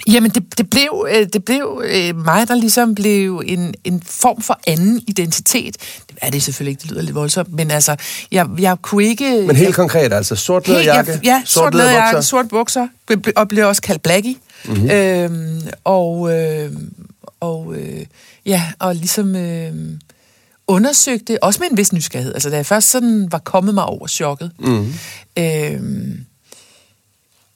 [0.07, 4.41] Jamen, det, det blev, øh, det blev øh, mig, der ligesom blev en, en form
[4.41, 5.77] for anden identitet.
[6.09, 7.95] Det er det selvfølgelig ikke, det lyder lidt voldsomt, men altså,
[8.31, 9.43] jeg, jeg kunne ikke...
[9.47, 11.95] Men helt konkret, altså sort læderjakke, ja, sort, læderbukser.
[11.95, 12.87] læderjakke, sort bukser,
[13.35, 14.35] og blev også kaldt Blackie.
[14.65, 14.91] Mm-hmm.
[14.91, 16.71] Øhm, og øh,
[17.41, 18.05] og øh,
[18.45, 19.73] ja, og ligesom øh,
[20.67, 22.33] undersøgte, også med en vis nysgerrighed.
[22.33, 24.93] Altså, da jeg først sådan var kommet mig over chokket, mm-hmm.
[25.37, 25.81] øh,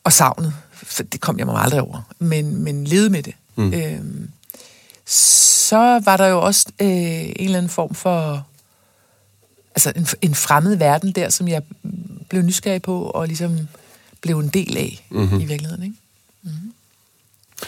[0.03, 3.33] og savnet, for det kom jeg mig aldrig over, men, men levede med det.
[3.55, 3.73] Mm.
[3.73, 3.99] Øh,
[5.05, 8.47] så var der jo også øh, en eller anden form for
[9.75, 11.61] altså en, en fremmed verden der, som jeg
[12.29, 13.59] blev nysgerrig på, og ligesom
[14.21, 15.39] blev en del af mm-hmm.
[15.39, 15.83] i virkeligheden.
[15.83, 15.95] Ikke?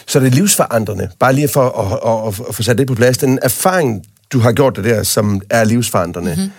[0.06, 1.08] Så det er livsforandrende.
[1.18, 3.18] Bare lige for at, at, at, at få sat det på plads.
[3.18, 6.50] Den erfaring, du har gjort det der, som er livsforandrende, mm-hmm.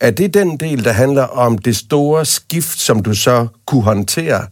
[0.00, 4.46] er det den del, der handler om det store skift, som du så kunne håndtere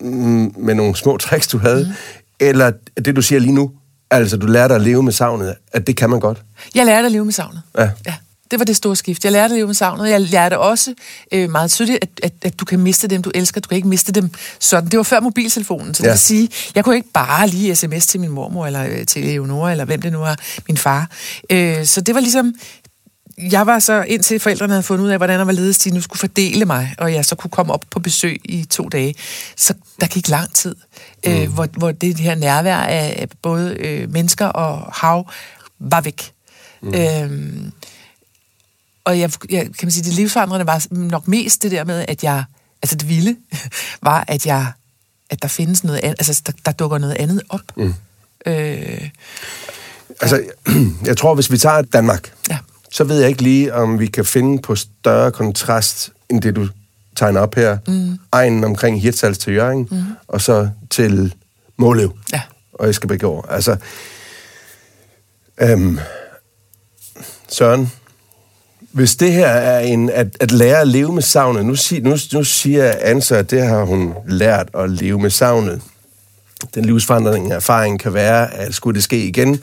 [0.00, 1.82] mm, med nogle små tricks, du havde?
[1.82, 1.94] Mm-hmm.
[2.40, 2.72] Eller
[3.04, 3.70] det, du siger lige nu,
[4.10, 6.42] altså du lærte at leve med savnet, at det kan man godt?
[6.74, 7.62] Jeg lærte at leve med savnet.
[7.78, 7.90] Ja.
[8.06, 8.14] ja.
[8.50, 9.24] Det var det store skift.
[9.24, 10.10] Jeg lærte at leve med savnet.
[10.10, 10.94] Jeg lærte også
[11.32, 13.60] øh, meget tydeligt, at, at, at du kan miste dem, du elsker.
[13.60, 14.88] Du kan ikke miste dem sådan.
[14.90, 16.12] Det var før mobiltelefonen, så det Ja.
[16.12, 19.70] vil sige, jeg kunne ikke bare lige sms til min mormor, eller øh, til Leonora,
[19.70, 20.34] eller hvem det nu er,
[20.68, 21.10] min far.
[21.50, 22.54] Øh, så det var ligesom,
[23.38, 26.00] jeg var så, indtil forældrene havde fundet ud af, hvordan der var ledes, de nu
[26.00, 29.14] skulle fordele mig, og jeg så kunne komme op på besøg i to dage,
[29.56, 30.74] så der gik lang tid,
[31.26, 31.32] mm.
[31.32, 35.30] øh, hvor, hvor det her nærvær af både øh, mennesker og hav
[35.78, 36.32] var væk.
[36.82, 36.94] Mm.
[36.94, 37.72] Øhm,
[39.04, 42.24] og jeg, jeg, kan man sige, det livsforandrende var nok mest det der med, at
[42.24, 42.44] jeg,
[42.82, 43.36] altså det vilde,
[44.02, 44.72] var, at jeg,
[45.30, 47.60] at der findes noget andet, altså der, der dukker noget andet op.
[47.76, 47.94] Mm.
[48.46, 49.08] Øh,
[50.20, 50.42] altså,
[51.08, 52.58] jeg tror, hvis vi tager Danmark, ja.
[52.90, 56.68] så ved jeg ikke lige, om vi kan finde på større kontrast, end det du
[57.16, 57.78] tegner op her.
[57.86, 58.18] Mm.
[58.32, 60.02] Egen omkring Hirtshals til Jørgen, mm.
[60.28, 61.34] og så til
[61.76, 62.42] Målev ja.
[62.72, 63.46] og Eskebækgaard.
[63.50, 63.76] Altså,
[65.60, 65.98] øhm,
[67.48, 67.92] Søren,
[68.92, 72.16] hvis det her er en, at, at lære at leve med savnet, nu, sig, nu,
[72.32, 75.82] nu siger Ansa, at det har hun lært at leve med savnet.
[76.74, 79.62] Den livsforandring erfaring kan være, at skulle det ske igen,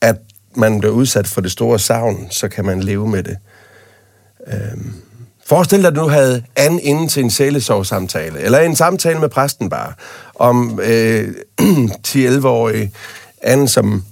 [0.00, 0.16] at
[0.56, 3.36] man bliver udsat for det store savn, så kan man leve med det.
[4.46, 4.92] Øhm.
[5.46, 9.70] Forestil dig, at du havde an inden til en sjælesovsamtale, eller en samtale med præsten
[9.70, 9.92] bare,
[10.34, 11.28] om øh,
[12.08, 12.92] 10-11-årige
[13.42, 14.04] Anne, som,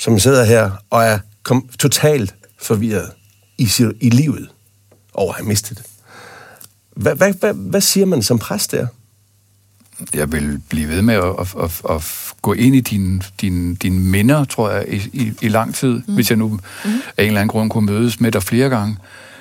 [0.00, 3.10] som sidder her og er kom, totalt forvirret
[3.64, 4.48] i, i livet
[5.14, 5.86] over at have mistet det.
[6.96, 8.86] Hvad, hvad, hvad, hvad siger man som præst der?
[10.14, 12.04] Jeg vil blive ved med at, at, at, at
[12.42, 16.14] gå ind i dine din, din minder, tror jeg, i, i, i lang tid, mm.
[16.14, 16.90] hvis jeg nu mm.
[17.16, 18.96] af en eller anden grund kunne mødes med dig flere gange,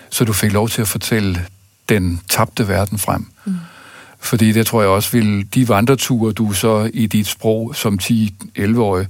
[0.09, 1.45] så du fik lov til at fortælle
[1.89, 3.25] den tabte verden frem.
[3.45, 3.55] Mm.
[4.19, 9.07] Fordi det tror jeg også vil, de vandreture, du så i dit sprog som 10-11-årig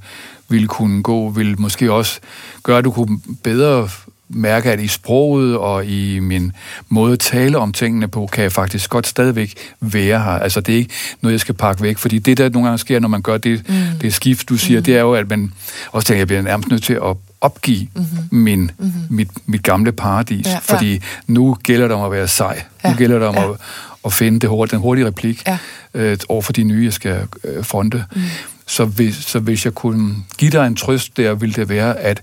[0.50, 2.20] ville kunne gå, vil måske også
[2.64, 3.90] gøre, at du kunne bedre
[4.34, 6.52] mærke, at i sproget og i min
[6.90, 10.32] måde at tale om tingene på, kan jeg faktisk godt stadigvæk være her.
[10.32, 13.00] Altså, det er ikke noget, jeg skal pakke væk, fordi det, der nogle gange sker,
[13.00, 13.76] når man gør det, mm.
[14.02, 14.84] det skift, du siger, mm.
[14.84, 15.54] det er jo, at man
[15.92, 18.40] også tænker, at jeg bliver nærmest nødt til at opgive mm-hmm.
[18.40, 18.92] min, mm-hmm.
[19.10, 21.00] Mit, mit gamle paradis, ja, fordi ja.
[21.28, 22.64] nu gælder det om at være sej.
[22.84, 23.50] Ja, nu gælder det om ja.
[23.50, 23.58] at,
[24.06, 25.58] at finde det hurtige, den hurtige replik ja.
[25.94, 28.06] øh, over for de nye, jeg skal øh, fronte.
[28.16, 28.22] Mm.
[28.68, 32.22] Så, hvis, så hvis jeg kunne give dig en trøst der, ville det være, at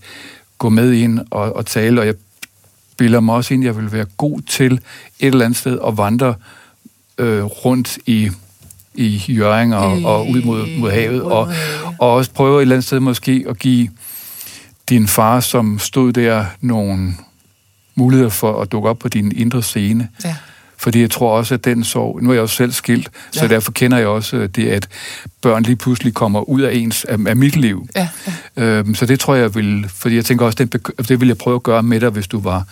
[0.61, 2.15] gå med ind og, og tale, og jeg
[2.97, 4.81] bilder mig også ind, at jeg vil være god til et
[5.21, 6.35] eller andet sted at vandre
[7.19, 8.31] øh, rundt i
[8.95, 11.53] i Jørgen og, og ud mod, mod havet, og,
[11.99, 13.89] og også prøve et eller andet sted måske at give
[14.89, 17.15] din far, som stod der, nogle
[17.95, 20.09] muligheder for at dukke op på din indre scene.
[20.25, 20.37] Ja.
[20.81, 22.23] Fordi jeg tror også, at den sorg...
[22.23, 23.41] Nu er jeg også selv skilt, ja.
[23.41, 24.89] så derfor kender jeg også øh, det, at
[25.43, 27.89] børn lige pludselig kommer ud af ens af, af mit liv.
[27.97, 28.09] Ja,
[28.57, 28.63] ja.
[28.63, 29.87] Øhm, så det tror jeg vil...
[29.95, 32.41] Fordi jeg tænker også, den, det vil jeg prøve at gøre med dig, hvis du
[32.41, 32.65] var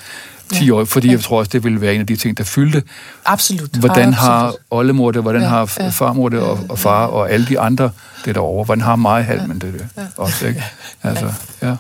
[0.53, 0.73] 10 ja.
[0.73, 1.13] år, fordi ja.
[1.13, 2.83] jeg tror også, det ville være en af de ting, der fyldte.
[3.25, 3.71] Absolut.
[3.71, 7.47] Hvordan har oldemor det, hvordan ja, har ja, farmor det, og, og far og alle
[7.47, 7.91] de andre
[8.25, 10.03] det derovre, hvordan har mig halmen det, det ja.
[10.17, 10.65] også, ikke?
[11.03, 11.77] Altså, ja.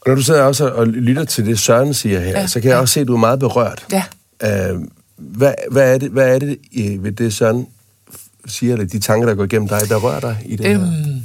[0.00, 2.68] Og når du sidder også og lytter til det, Søren siger her, ja, så kan
[2.68, 2.80] jeg ja.
[2.80, 3.84] også se, at du er meget berørt.
[3.92, 4.02] Ja.
[4.42, 4.80] Øh,
[5.16, 6.58] hvad, hvad, er det, hvad er det
[7.02, 7.66] ved det, Søren
[8.46, 11.20] siger, eller de tanker, der går igennem dig, der rører dig i det øhm, her?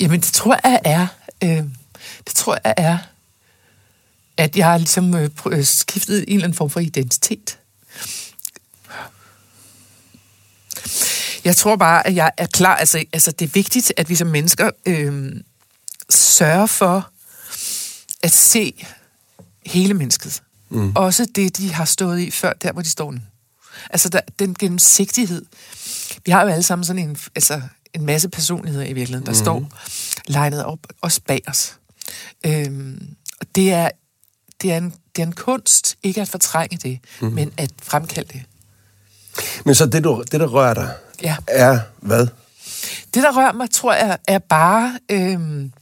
[0.00, 1.06] Jamen, det tror jeg er...
[1.44, 1.64] Øh,
[2.26, 2.98] det tror jeg er,
[4.36, 7.58] at jeg har ligesom øh, øh, skiftet en eller anden form for identitet.
[11.44, 12.76] Jeg tror bare, at jeg er klar.
[12.76, 15.32] Altså, altså det er vigtigt, at vi som mennesker øh,
[16.10, 17.10] sørger for
[18.22, 18.86] at se
[19.66, 20.42] hele mennesket.
[20.70, 20.92] Mm.
[20.96, 23.20] Også det, de har stået i før, der hvor de står nu.
[23.90, 25.44] Altså der, den gennemsigtighed.
[26.24, 27.62] Vi har jo alle sammen sådan en, altså,
[27.94, 29.38] en masse personligheder i virkeligheden, der mm.
[29.38, 29.68] står
[30.26, 31.76] legnet op, også bag os.
[32.46, 33.90] Øhm, og det er,
[34.62, 37.28] det, er en, det er en kunst, ikke at fortrænge det, mm.
[37.28, 38.42] men at fremkalde det.
[39.64, 41.36] Men så det, du, det der rører dig, ja.
[41.46, 42.26] er hvad?
[43.14, 45.72] Det, der rører mig, tror jeg, er bare øhm,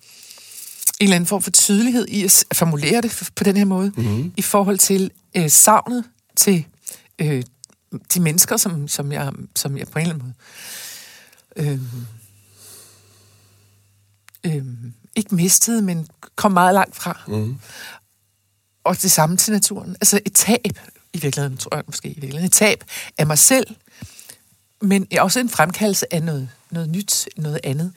[1.00, 4.32] en eller anden form for tydelighed i at formulere det på den her måde, mm-hmm.
[4.36, 6.04] i forhold til øh, savnet
[6.36, 6.66] til
[7.18, 7.42] øh,
[8.14, 10.34] de mennesker, som, som, jeg, som jeg på en eller anden
[11.56, 11.78] måde
[14.44, 14.64] øh, øh,
[15.16, 17.20] ikke mistede, men kom meget langt fra.
[17.28, 17.58] Mm-hmm.
[18.84, 19.96] Og det samme til naturen.
[20.00, 20.66] Altså et tab,
[21.12, 22.46] i virkeligheden, tror jeg måske, i virkeligheden.
[22.46, 22.84] Et tab
[23.18, 23.66] af mig selv,
[24.80, 27.92] men også en fremkaldelse af noget, noget nyt, noget andet,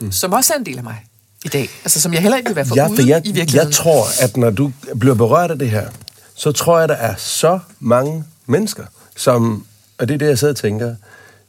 [0.00, 0.12] mm.
[0.12, 1.06] som også er en del af mig
[1.44, 1.68] i dag.
[1.84, 3.68] Altså, som jeg heller ikke vil være for ja, for jeg, i virkeligheden.
[3.68, 5.88] Jeg tror, at når du bliver berørt af det her,
[6.34, 8.84] så tror jeg, der er så mange mennesker,
[9.16, 9.66] som,
[9.98, 10.94] og det er det, jeg sidder og tænker,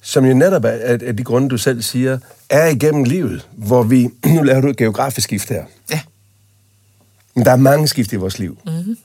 [0.02, 2.18] som jo netop er, af de grunde, du selv siger,
[2.50, 5.64] er igennem livet, hvor vi, nu laver du et geografisk skift her.
[5.92, 6.00] Ja.
[7.36, 8.58] Men der er mange skift i vores liv.
[8.66, 8.98] Mm-hmm.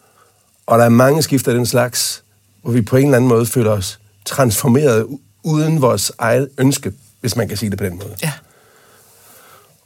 [0.67, 2.23] Og der er mange skift af den slags,
[2.63, 5.07] hvor vi på en eller anden måde føler os transformeret
[5.43, 8.17] uden vores eget ønske, hvis man kan sige det på den måde.
[8.23, 8.33] Ja.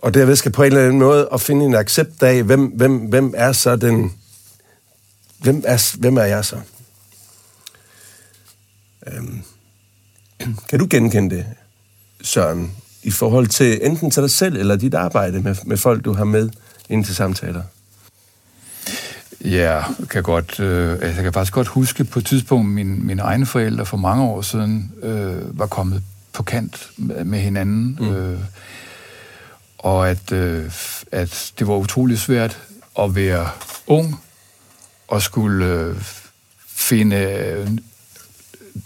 [0.03, 2.97] Og derved skal på en eller anden måde at finde en accept af, hvem, hvem,
[2.97, 4.13] hvem er så den...
[5.39, 6.57] Hvem er, hvem er jeg så?
[9.07, 9.43] Øhm,
[10.69, 11.47] kan du genkende det,
[12.23, 16.13] Søren, i forhold til enten til dig selv eller dit arbejde med, med folk, du
[16.13, 16.51] har med
[16.89, 17.63] ind til samtaler?
[19.45, 23.23] Ja, kan godt, øh, altså, jeg kan faktisk godt huske på et tidspunkt, min, mine
[23.23, 27.99] egne forældre for mange år siden øh, var kommet på kant med, med hinanden.
[28.01, 28.15] Mm.
[28.15, 28.39] Øh,
[29.83, 30.71] og at, øh,
[31.13, 32.59] at det var utrolig svært
[32.99, 33.49] at være
[33.87, 34.21] ung
[35.09, 35.97] og skulle øh,
[36.67, 37.69] finde øh,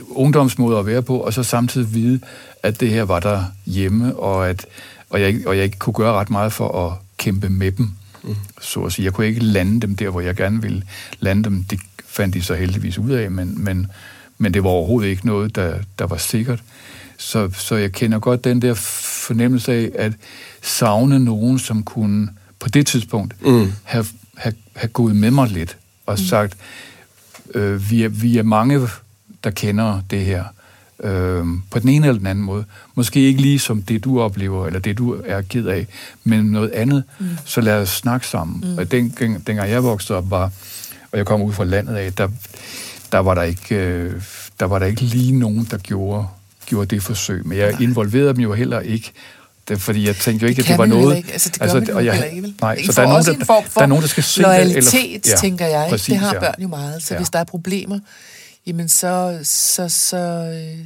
[0.08, 2.20] ungdomsmåder at være på, og så samtidig vide,
[2.62, 4.66] at det her var der hjemme, og, at,
[5.10, 7.90] og, jeg, og jeg ikke kunne gøre ret meget for at kæmpe med dem,
[8.22, 8.34] mm.
[8.60, 9.04] så at sige.
[9.04, 10.82] Jeg kunne ikke lande dem der, hvor jeg gerne ville
[11.20, 11.64] lande dem.
[11.64, 13.86] Det fandt de så heldigvis ud af, men, men,
[14.38, 16.62] men det var overhovedet ikke noget, der, der var sikkert.
[17.18, 18.74] Så, så jeg kender godt den der
[19.26, 20.12] fornemmelse af at
[20.62, 23.72] savne nogen, som kunne på det tidspunkt mm.
[23.82, 26.24] have, have, have gået med mig lidt og mm.
[26.24, 26.56] sagt,
[27.54, 28.88] øh, vi, er, vi er mange,
[29.44, 30.44] der kender det her
[31.00, 32.64] øh, på den ene eller den anden måde.
[32.94, 35.86] Måske ikke lige som det, du oplever, eller det, du er ked af,
[36.24, 37.04] men noget andet.
[37.18, 37.26] Mm.
[37.44, 38.70] Så lad os snakke sammen.
[38.70, 38.78] Mm.
[38.78, 39.08] Og den,
[39.46, 40.50] dengang jeg voksede op, var,
[41.12, 42.28] og jeg kom ud fra landet af, der,
[43.12, 44.22] der, var der, ikke, øh,
[44.60, 46.26] der var der ikke lige nogen, der gjorde
[46.66, 47.80] gjorde det forsøg, men jeg Nej.
[47.80, 49.12] involverede dem jo heller ikke.
[49.68, 51.16] Det, fordi jeg tænkte jo ikke, det at det var noget...
[51.16, 51.32] Ikke.
[51.32, 52.54] Altså, det gør altså, og jeg, ikke, vel?
[52.60, 54.92] Nej, så der er, nogen, der, der, der er nogen, der skal se loyalitet, det.
[54.92, 55.86] Loyalitet, ja, tænker jeg.
[55.90, 56.40] Præcis, det har ja.
[56.40, 57.02] børn jo meget.
[57.02, 57.18] Så ja.
[57.18, 57.98] hvis der er problemer,
[58.66, 59.38] jamen så...
[59.42, 60.78] så, så øh,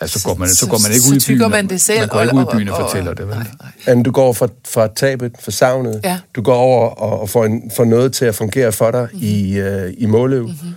[0.00, 1.50] Ja, så går man, så, så går man ikke ud i byen.
[1.50, 1.98] man det selv.
[1.98, 3.36] Man går ikke ud i byen og, og, fortæller det, vel?
[3.36, 3.46] Nej,
[3.86, 4.02] nej.
[4.02, 6.00] Du går fra, fra tabet, fra savnet.
[6.04, 6.18] Ja.
[6.34, 9.26] Du går over og, og får, en, får noget til at fungere for dig mm-hmm.
[9.26, 10.42] i, uh, i Måløv.
[10.42, 10.74] Mm-hmm.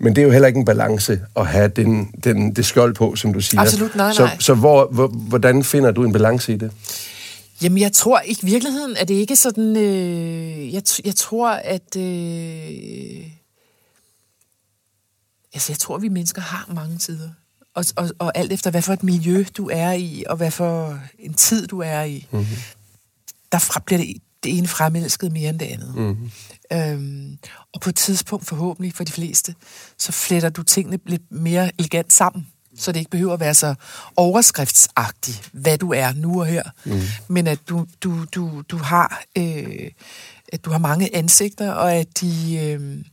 [0.00, 3.16] Men det er jo heller ikke en balance at have den, den, det skjold på,
[3.16, 3.60] som du siger.
[3.60, 4.14] Absolut, nej, nej.
[4.14, 6.72] Så, så hvor, hvor, hvordan finder du en balance i det?
[7.62, 9.76] Jamen, jeg tror i virkeligheden, at det ikke sådan...
[9.76, 11.96] Øh, jeg, jeg tror, at...
[11.96, 13.26] Øh,
[15.54, 17.28] altså, jeg tror, vi mennesker har mange tider.
[17.74, 21.00] Og, og, og alt efter, hvad for et miljø du er i, og hvad for
[21.18, 22.46] en tid du er i, mm-hmm.
[23.52, 25.94] der bliver det, det ene fremelsket mere end det andet.
[25.94, 26.30] Mm-hmm.
[26.72, 27.38] Øhm,
[27.74, 29.54] og på et tidspunkt, forhåbentlig for de fleste,
[29.98, 32.46] så fletter du tingene lidt mere elegant sammen,
[32.76, 33.74] så det ikke behøver at være så
[34.16, 36.62] overskriftsagtigt, hvad du er nu og her.
[36.84, 37.00] Mm.
[37.28, 39.90] Men at du, du, du, du har øh,
[40.52, 43.04] at du har mange ansigter, og at de, øh,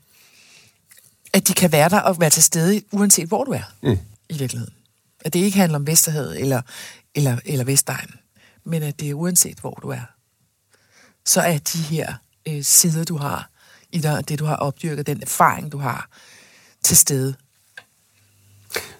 [1.34, 3.98] at de kan være der og være til stede, uanset hvor du er mm.
[4.30, 4.74] i virkeligheden.
[5.26, 6.62] At det ikke handler om Vesterhavet eller,
[7.16, 8.10] eller, eller Vestegn,
[8.64, 10.15] men at det er uanset hvor du er.
[11.26, 12.14] Så er de her
[12.48, 13.50] øh, sider, du har
[13.92, 16.10] i dig, det du har opdyrket, den erfaring, du har
[16.84, 17.36] til stede.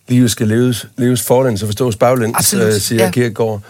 [0.08, 3.12] Livet skal leves, leves forlæns og forstås baglæns, øh, siger ja.
[3.12, 3.62] Kierkegaard.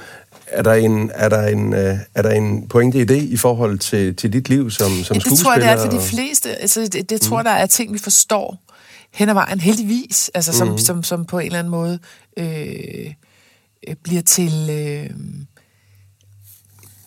[0.47, 3.79] Er der, en, er, der en, øh, er der en pointe i det i forhold
[3.79, 5.29] til, til dit liv som, som ja, skuespiller?
[5.29, 6.55] Det tror jeg, det er for de fleste.
[6.55, 7.43] Altså, det, det tror mm.
[7.43, 8.57] der er ting, vi forstår
[9.11, 10.77] hen ad vejen, heldigvis, altså, som, mm.
[10.77, 11.99] som, som på en eller anden måde
[12.37, 12.45] øh,
[13.87, 14.69] øh bliver til...
[14.69, 15.09] Øh,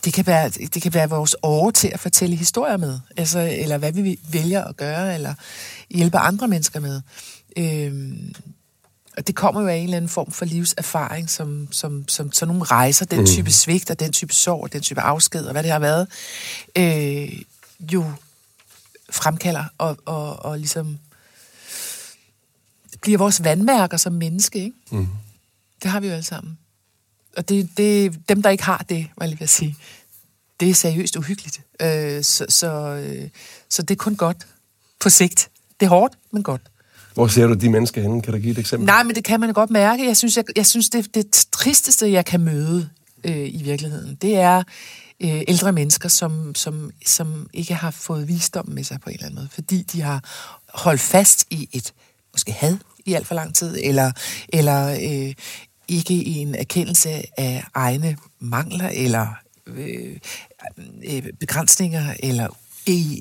[0.04, 3.78] det kan være, det kan være vores år til at fortælle historier med, altså, eller
[3.78, 5.34] hvad vi vælger at gøre, eller
[5.90, 7.00] hjælpe andre mennesker med.
[7.56, 8.34] Øhm,
[9.16, 12.54] og det kommer jo af en eller anden form for livserfaring, som, som, som sådan
[12.54, 13.26] nogle rejser, den mm.
[13.26, 16.08] type svigt, og den type sorg, den type afsked, og hvad det har været,
[16.76, 17.42] øh,
[17.92, 18.12] jo
[19.10, 20.98] fremkalder og, og, og ligesom
[23.00, 24.76] bliver vores vandmærker som menneske, ikke?
[24.90, 25.08] Mm.
[25.82, 26.58] Det har vi jo alle sammen.
[27.38, 29.76] Og det, det, dem, der ikke har det, hvad jeg vil sige,
[30.60, 31.60] det er seriøst uhyggeligt.
[31.82, 33.28] Øh, så, så, øh,
[33.68, 34.46] så det er kun godt
[35.00, 35.50] på sigt.
[35.80, 36.62] Det er hårdt, men godt.
[37.14, 38.22] Hvor ser du de mennesker henne?
[38.22, 38.86] Kan du give et eksempel?
[38.86, 40.06] Nej, men det kan man godt mærke.
[40.06, 42.88] Jeg synes, jeg, jeg synes det, det tristeste, jeg kan møde
[43.24, 44.62] øh, i virkeligheden, det er
[45.20, 49.26] øh, ældre mennesker, som, som, som ikke har fået visdom med sig på en eller
[49.26, 50.24] anden måde, fordi de har
[50.74, 51.92] holdt fast i et
[52.32, 54.12] måske had i alt for lang tid, eller,
[54.48, 55.34] eller øh,
[55.88, 59.26] ikke i en erkendelse af egne mangler, eller
[59.66, 60.16] øh,
[61.04, 62.48] øh, begrænsninger, eller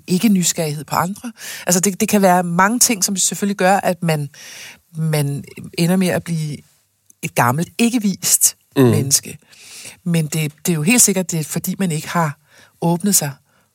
[0.08, 1.32] ikke nysgerrighed på andre.
[1.68, 4.30] Altså det, det kan være mange ting, som selvfølgelig gør, at man,
[4.98, 5.44] man
[5.78, 6.58] ender med at blive
[7.22, 8.84] et gammelt, ikke vist mm.
[8.84, 9.38] menneske.
[10.04, 12.40] Men det, det er jo helt sikkert, det er fordi, man ikke har
[12.82, 13.32] åbnet sig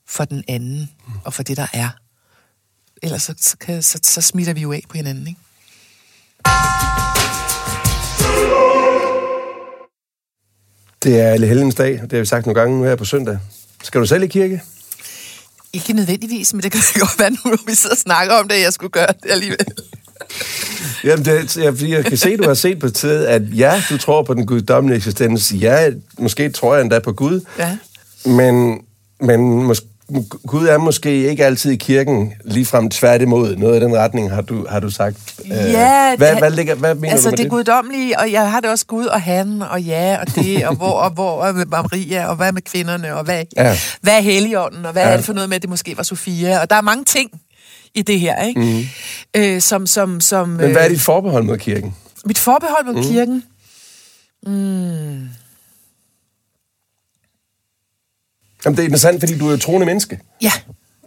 [0.09, 1.13] for den anden, mm.
[1.25, 1.89] og for det, der er.
[3.03, 5.41] Ellers så, så, så, så smitter vi jo af på hinanden, ikke?
[11.03, 13.05] Det er alle helgens dag, og det har vi sagt nogle gange nu her på
[13.05, 13.39] søndag.
[13.83, 14.63] Skal du selv i kirke?
[15.73, 18.55] Ikke nødvendigvis, men det kan godt være nu, når vi sidder og snakker om det,
[18.55, 19.67] at jeg skulle gøre det alligevel.
[21.05, 24.23] Jamen, det, jeg, jeg kan se, du har set på tid, at ja, du tror
[24.23, 25.53] på den guddommelige eksistens.
[25.53, 27.41] Ja, måske tror jeg endda på Gud.
[27.59, 27.77] Ja.
[28.25, 28.79] Men,
[29.21, 29.87] men måske,
[30.47, 33.57] Gud er måske ikke altid i kirken ligefrem tværtimod.
[33.57, 35.17] Noget af den retning har du, har du sagt.
[35.49, 37.51] Ja, øh, hvad, hvad, ligger, hvad mener altså du med det det?
[37.51, 40.91] guddommelige, og jeg har det også Gud og han, og ja, og det, og hvor,
[40.93, 43.69] og hvor og med Maria, og hvad med kvinderne, og hvad, Ja.
[43.69, 43.77] ja.
[44.01, 45.09] hvad er Helligånden, og hvad Ja.
[45.09, 45.13] ja.
[45.13, 47.31] er det for noget med, at det måske var Sofia, og der er mange ting
[47.95, 48.61] i det her, ikke?
[48.61, 48.81] Mm.
[49.37, 51.95] Øh, som, som, som, Men hvad er øh, dit forbehold mod kirken?
[52.25, 53.03] Mit forbehold mod mm.
[53.03, 53.43] kirken?
[54.47, 55.29] Mm.
[58.65, 60.21] Jamen, det er interessant, fordi du er jo troende menneske.
[60.43, 60.53] Ja,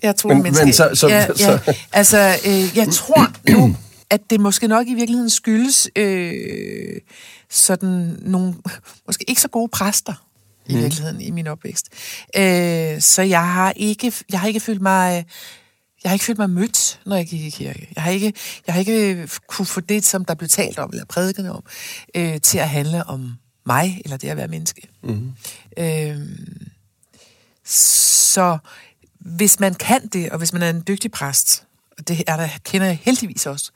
[0.04, 0.66] jeg tror, Men- men, menneske.
[0.66, 1.74] men så- så- ja, så- ja.
[1.94, 3.76] Altså, øh, jeg tror nu,
[4.10, 6.34] at det måske nok i virkeligheden skyldes øh,
[7.50, 8.54] sådan nogle,
[9.08, 10.28] måske ikke så gode præster
[10.68, 11.86] i virkeligheden i min opvækst.
[12.38, 15.26] Øh, så jeg har ikke, jeg har ikke følt mig...
[16.04, 17.88] Jeg har ikke følt mig mødt, når jeg gik i kirke.
[17.96, 18.34] Jeg har ikke,
[18.68, 21.64] jeg har ikke kunne få det, som der blev talt om, eller prædiket om,
[22.16, 23.32] øh, til at handle om
[23.66, 24.88] mig, eller det at være menneske.
[25.04, 25.32] Mm-hmm.
[25.78, 26.18] Øh,
[27.66, 28.58] så
[29.20, 31.64] hvis man kan det, og hvis man er en dygtig præst,
[31.98, 33.72] og det er der, kender jeg heldigvis også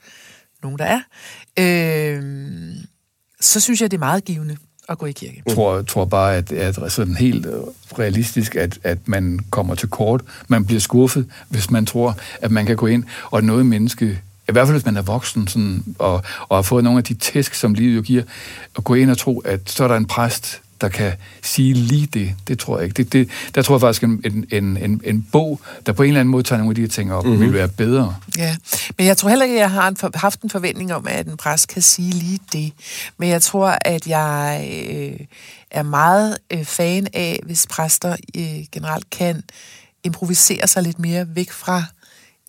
[0.62, 1.00] nogen, der er,
[1.58, 2.74] øh,
[3.40, 4.56] så synes jeg, det er meget givende
[4.88, 5.42] at gå i kirke.
[5.46, 7.46] Jeg tror, tror bare, at, at sådan helt
[7.98, 10.22] realistisk, at, at man kommer til kort.
[10.48, 14.52] Man bliver skuffet, hvis man tror, at man kan gå ind og noget menneske, i
[14.52, 17.54] hvert fald hvis man er voksen sådan, og, og har fået nogle af de tæsk,
[17.54, 18.22] som livet jo giver,
[18.76, 21.12] at gå ind og tro, at så er der en præst, der kan
[21.42, 22.34] sige lige det.
[22.48, 23.02] Det tror jeg ikke.
[23.02, 26.20] Det, det, der tror jeg faktisk, en, en, en, en, bog, der på en eller
[26.20, 27.40] anden måde tager nogle af de her ting op, mm-hmm.
[27.40, 28.16] vil være bedre.
[28.38, 28.56] Ja,
[28.98, 31.26] men jeg tror heller ikke, at jeg har en for, haft en forventning om, at
[31.26, 32.72] en præst kan sige lige det.
[33.18, 35.26] Men jeg tror, at jeg øh,
[35.70, 39.42] er meget øh, fan af, hvis præster øh, generelt kan
[40.04, 41.84] improvisere sig lidt mere væk fra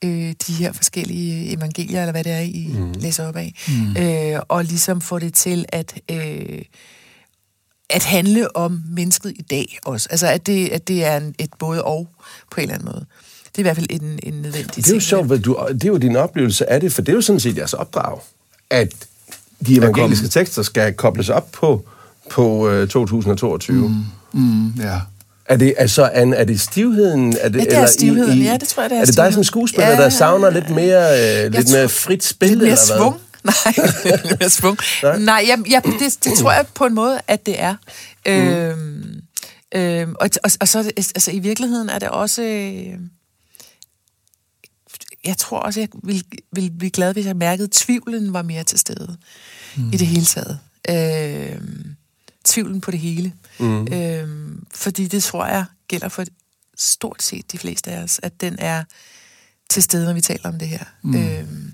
[0.03, 2.91] øh, de her forskellige evangelier, eller hvad det er, I mm.
[2.91, 3.97] læser op af, mm.
[3.97, 5.93] øh, og ligesom få det til at...
[6.11, 6.61] Øh,
[7.91, 10.07] at handle om mennesket i dag også.
[10.11, 12.07] Altså, at det, at det er en, et både og
[12.51, 13.05] på en eller anden måde.
[13.45, 15.01] Det er i hvert fald en, en nødvendig Det er jo ting.
[15.01, 17.39] sjovt, hvad du, det er jo din oplevelse af det, for det er jo sådan
[17.39, 18.19] set jeres opdrag,
[18.69, 18.93] at
[19.67, 21.85] de evangeliske tekster skal kobles op på,
[22.29, 23.89] på øh, 2022.
[23.89, 23.95] Mm.
[24.41, 24.99] Mm, ja.
[25.45, 27.35] Er det, altså, Anne, er det stivheden?
[27.41, 28.39] Er det, Ja, det er stivheden.
[28.41, 30.69] Ja, det tror jeg, det er Er det dig som skuespiller, Ja, der savner lidt
[30.69, 32.49] mere, øh, lidt tror- mere frit spil?
[32.49, 32.97] Lidt mere eller hvad?
[32.97, 33.15] svung.
[35.03, 35.17] Nej.
[35.19, 35.45] Nej.
[35.47, 37.75] Jeg, jeg, det, det tror jeg på en måde, at det er.
[38.25, 39.21] Øhm,
[39.75, 42.43] øhm, og, og, og så altså, i virkeligheden er det også...
[42.43, 42.99] Øh,
[45.25, 48.63] jeg tror også, jeg ville, ville blive glad, hvis jeg mærkede, at tvivlen var mere
[48.63, 49.17] til stede
[49.77, 49.89] mm.
[49.93, 50.59] i det hele taget.
[50.89, 51.95] Øhm,
[52.45, 53.33] tvivlen på det hele.
[53.59, 53.93] Mm.
[53.93, 56.25] Øhm, fordi det tror jeg gælder for
[56.77, 58.83] stort set de fleste af os, at den er
[59.69, 60.83] til stede, når vi taler om det her.
[61.01, 61.15] Mm.
[61.15, 61.73] Øhm,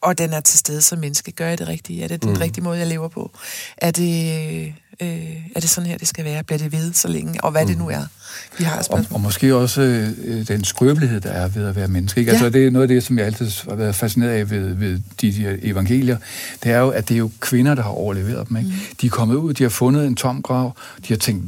[0.00, 1.32] og den er til stede som menneske.
[1.32, 2.04] Gør jeg det rigtige?
[2.04, 2.38] Er det den mm.
[2.38, 3.30] rigtige måde, jeg lever på?
[3.76, 5.08] Er det, øh,
[5.56, 6.42] er det sådan her, det skal være?
[6.44, 7.44] Bliver det ved så længe?
[7.44, 7.68] Og hvad mm.
[7.68, 8.02] det nu er,
[8.58, 9.14] vi har et Og, spørgsmål.
[9.14, 12.20] og måske også øh, den skrøbelighed, der er ved at være menneske.
[12.20, 12.32] Ikke?
[12.32, 12.36] Ja.
[12.36, 15.00] Altså, det er noget af det, som jeg altid har været fascineret af ved, ved
[15.20, 16.16] de, de evangelier.
[16.62, 18.56] Det er jo, at det er jo kvinder, der har overleveret dem.
[18.56, 18.68] Ikke?
[18.70, 18.76] Mm.
[19.00, 20.76] De er kommet ud, de har fundet en tom grav,
[21.08, 21.44] de har tænkt,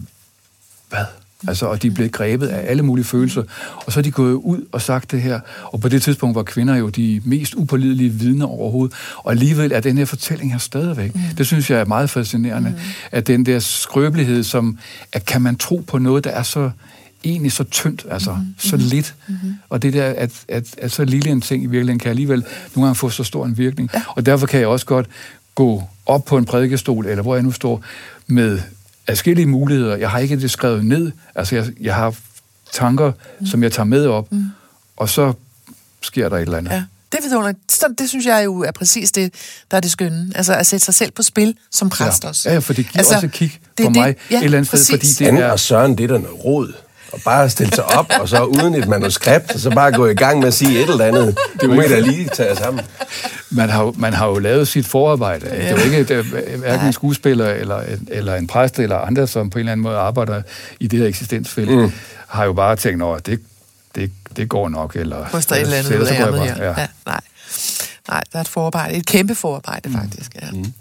[0.88, 1.04] hvad?
[1.48, 3.42] Altså, og de blevet grebet af alle mulige følelser.
[3.86, 5.40] Og så er de gået ud og sagt det her.
[5.64, 8.96] Og på det tidspunkt var kvinder jo de mest upålidelige vidner overhovedet.
[9.16, 11.14] Og alligevel er den her fortælling her stadigvæk.
[11.14, 11.20] Mm.
[11.38, 12.70] Det synes jeg er meget fascinerende.
[12.70, 12.76] Mm.
[13.12, 14.78] At den der skrøbelighed, som
[15.12, 16.70] at kan man tro på noget, der er så
[17.24, 18.54] egentlig så tyndt, altså mm.
[18.58, 19.14] så lidt.
[19.28, 19.54] Mm-hmm.
[19.68, 22.44] Og det der, at, at, at så lille en ting i virkeligheden kan alligevel
[22.76, 23.90] nogle gange få så stor en virkning.
[23.94, 24.02] Ja.
[24.08, 25.06] Og derfor kan jeg også godt
[25.54, 27.82] gå op på en prædikestol, eller hvor jeg nu står,
[28.26, 28.60] med
[29.10, 29.96] adskillige muligheder.
[29.96, 31.12] Jeg har ikke det skrevet ned.
[31.34, 32.14] Altså, jeg, jeg har
[32.72, 33.46] tanker, mm.
[33.46, 34.44] som jeg tager med op, mm.
[34.96, 35.32] og så
[36.02, 36.70] sker der et eller andet.
[36.70, 36.82] Ja.
[37.12, 37.72] Det, er vidunderligt.
[37.72, 39.34] Så det synes jeg jo er præcis det,
[39.70, 40.32] der er det skønne.
[40.34, 42.28] Altså at sætte sig selv på spil som præst ja.
[42.28, 42.50] også.
[42.50, 44.68] Ja, for det giver altså, også et kig det det- mig ja, et eller andet
[44.80, 45.16] sted, præcis.
[45.18, 45.50] fordi det er...
[45.52, 46.72] og Søren, det er der noget råd.
[47.12, 50.38] Og bare stille sig op, og så uden et manuskript, så bare gå i gang
[50.38, 51.38] med at sige et eller andet.
[51.60, 52.84] Det må I da lige tage sammen.
[53.50, 55.46] Man har, jo- man har jo lavet sit forarbejde.
[55.46, 55.54] Ja.
[55.56, 59.26] Det er jo ikke det er hverken en skuespiller eller, eller en præst eller andre,
[59.26, 60.42] som på en eller anden måde arbejder
[60.80, 61.92] i det her eksistensfelt, mm.
[62.28, 63.40] har jo bare tænkt over, det,
[63.94, 64.96] det, det går nok.
[64.96, 66.64] Eller, Ryster et eller andet ud af bare- Ja.
[66.80, 67.20] Ja, nej.
[68.08, 68.94] nej, der er et forarbejde.
[68.96, 69.94] Et kæmpe forarbejde, mm.
[69.94, 70.30] faktisk.
[70.42, 70.50] Ja.
[70.52, 70.72] Mm.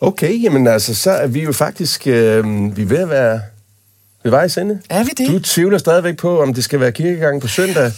[0.00, 3.40] Okay, jamen altså, så er vi jo faktisk øh, vi er ved at være
[4.24, 4.80] ved vejs ende.
[4.90, 5.28] Er vi det?
[5.28, 7.92] Du tvivler stadigvæk på, om det skal være kirkegang på søndag.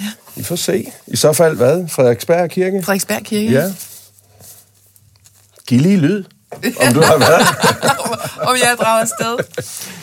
[0.00, 0.04] Ja.
[0.36, 0.92] Vi får se.
[1.06, 1.88] I så fald hvad?
[1.88, 2.82] Frederiksberg Kirke?
[2.82, 3.50] Frederiksberg Kirke.
[3.52, 3.72] Ja.
[5.66, 6.24] Giv lige lyd,
[6.80, 7.46] om du har været.
[8.48, 9.36] Om jeg drager afsted.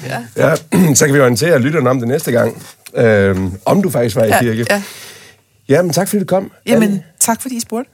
[0.06, 0.26] Ja.
[0.36, 0.56] Ja,
[0.96, 2.64] så kan vi orientere lytterne om det næste gang.
[2.94, 4.66] Øhm, om du faktisk var i Ja, kirke.
[4.70, 4.84] ja.
[5.68, 6.52] Jamen, tak fordi du kom.
[6.66, 7.04] Jamen, Anne.
[7.20, 7.92] tak fordi I spurgte.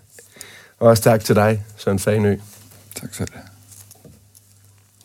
[0.79, 2.35] Og også tak til dig, Søren Fanø.
[3.01, 3.27] Tak selv.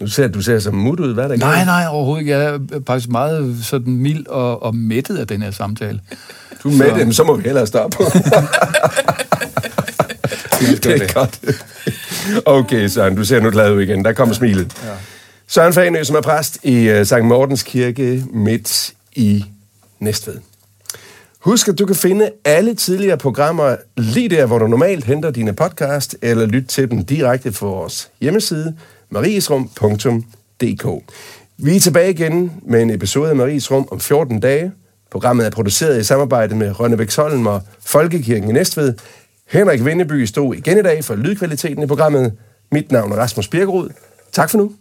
[0.00, 1.14] Du ser, du ser så mut ud.
[1.14, 2.32] Hvad er der Nej, nej, overhovedet ikke.
[2.32, 6.00] Jeg er faktisk meget sådan mild og, og mættet af den her samtale.
[6.62, 7.24] Du er med så...
[7.24, 7.96] må vi hellere stoppe.
[10.82, 11.40] det er godt.
[12.44, 14.04] Okay, Søren, du ser nu glad ud igen.
[14.04, 14.38] Der kommer ja.
[14.38, 14.72] smilet.
[14.84, 14.90] Ja.
[15.46, 19.44] Søren Fanø, som er præst i uh, Sankt Mortens Kirke midt i
[20.00, 20.38] Næstved.
[21.38, 25.52] Husk, at du kan finde alle tidligere programmer lige der, hvor du normalt henter dine
[25.52, 28.74] podcast, eller lyt til dem direkte på vores hjemmeside,
[29.10, 31.12] mariesrum.dk.
[31.58, 34.72] Vi er tilbage igen med en episode af Maries Rum om 14 dage.
[35.10, 38.94] Programmet er produceret i samarbejde med Rønnebæk Solm og Folkekirken i Næstved.
[39.48, 42.32] Henrik Vindeby stod igen i dag for lydkvaliteten i programmet.
[42.72, 43.88] Mit navn er Rasmus Birkerud.
[44.32, 44.72] Tak for nu.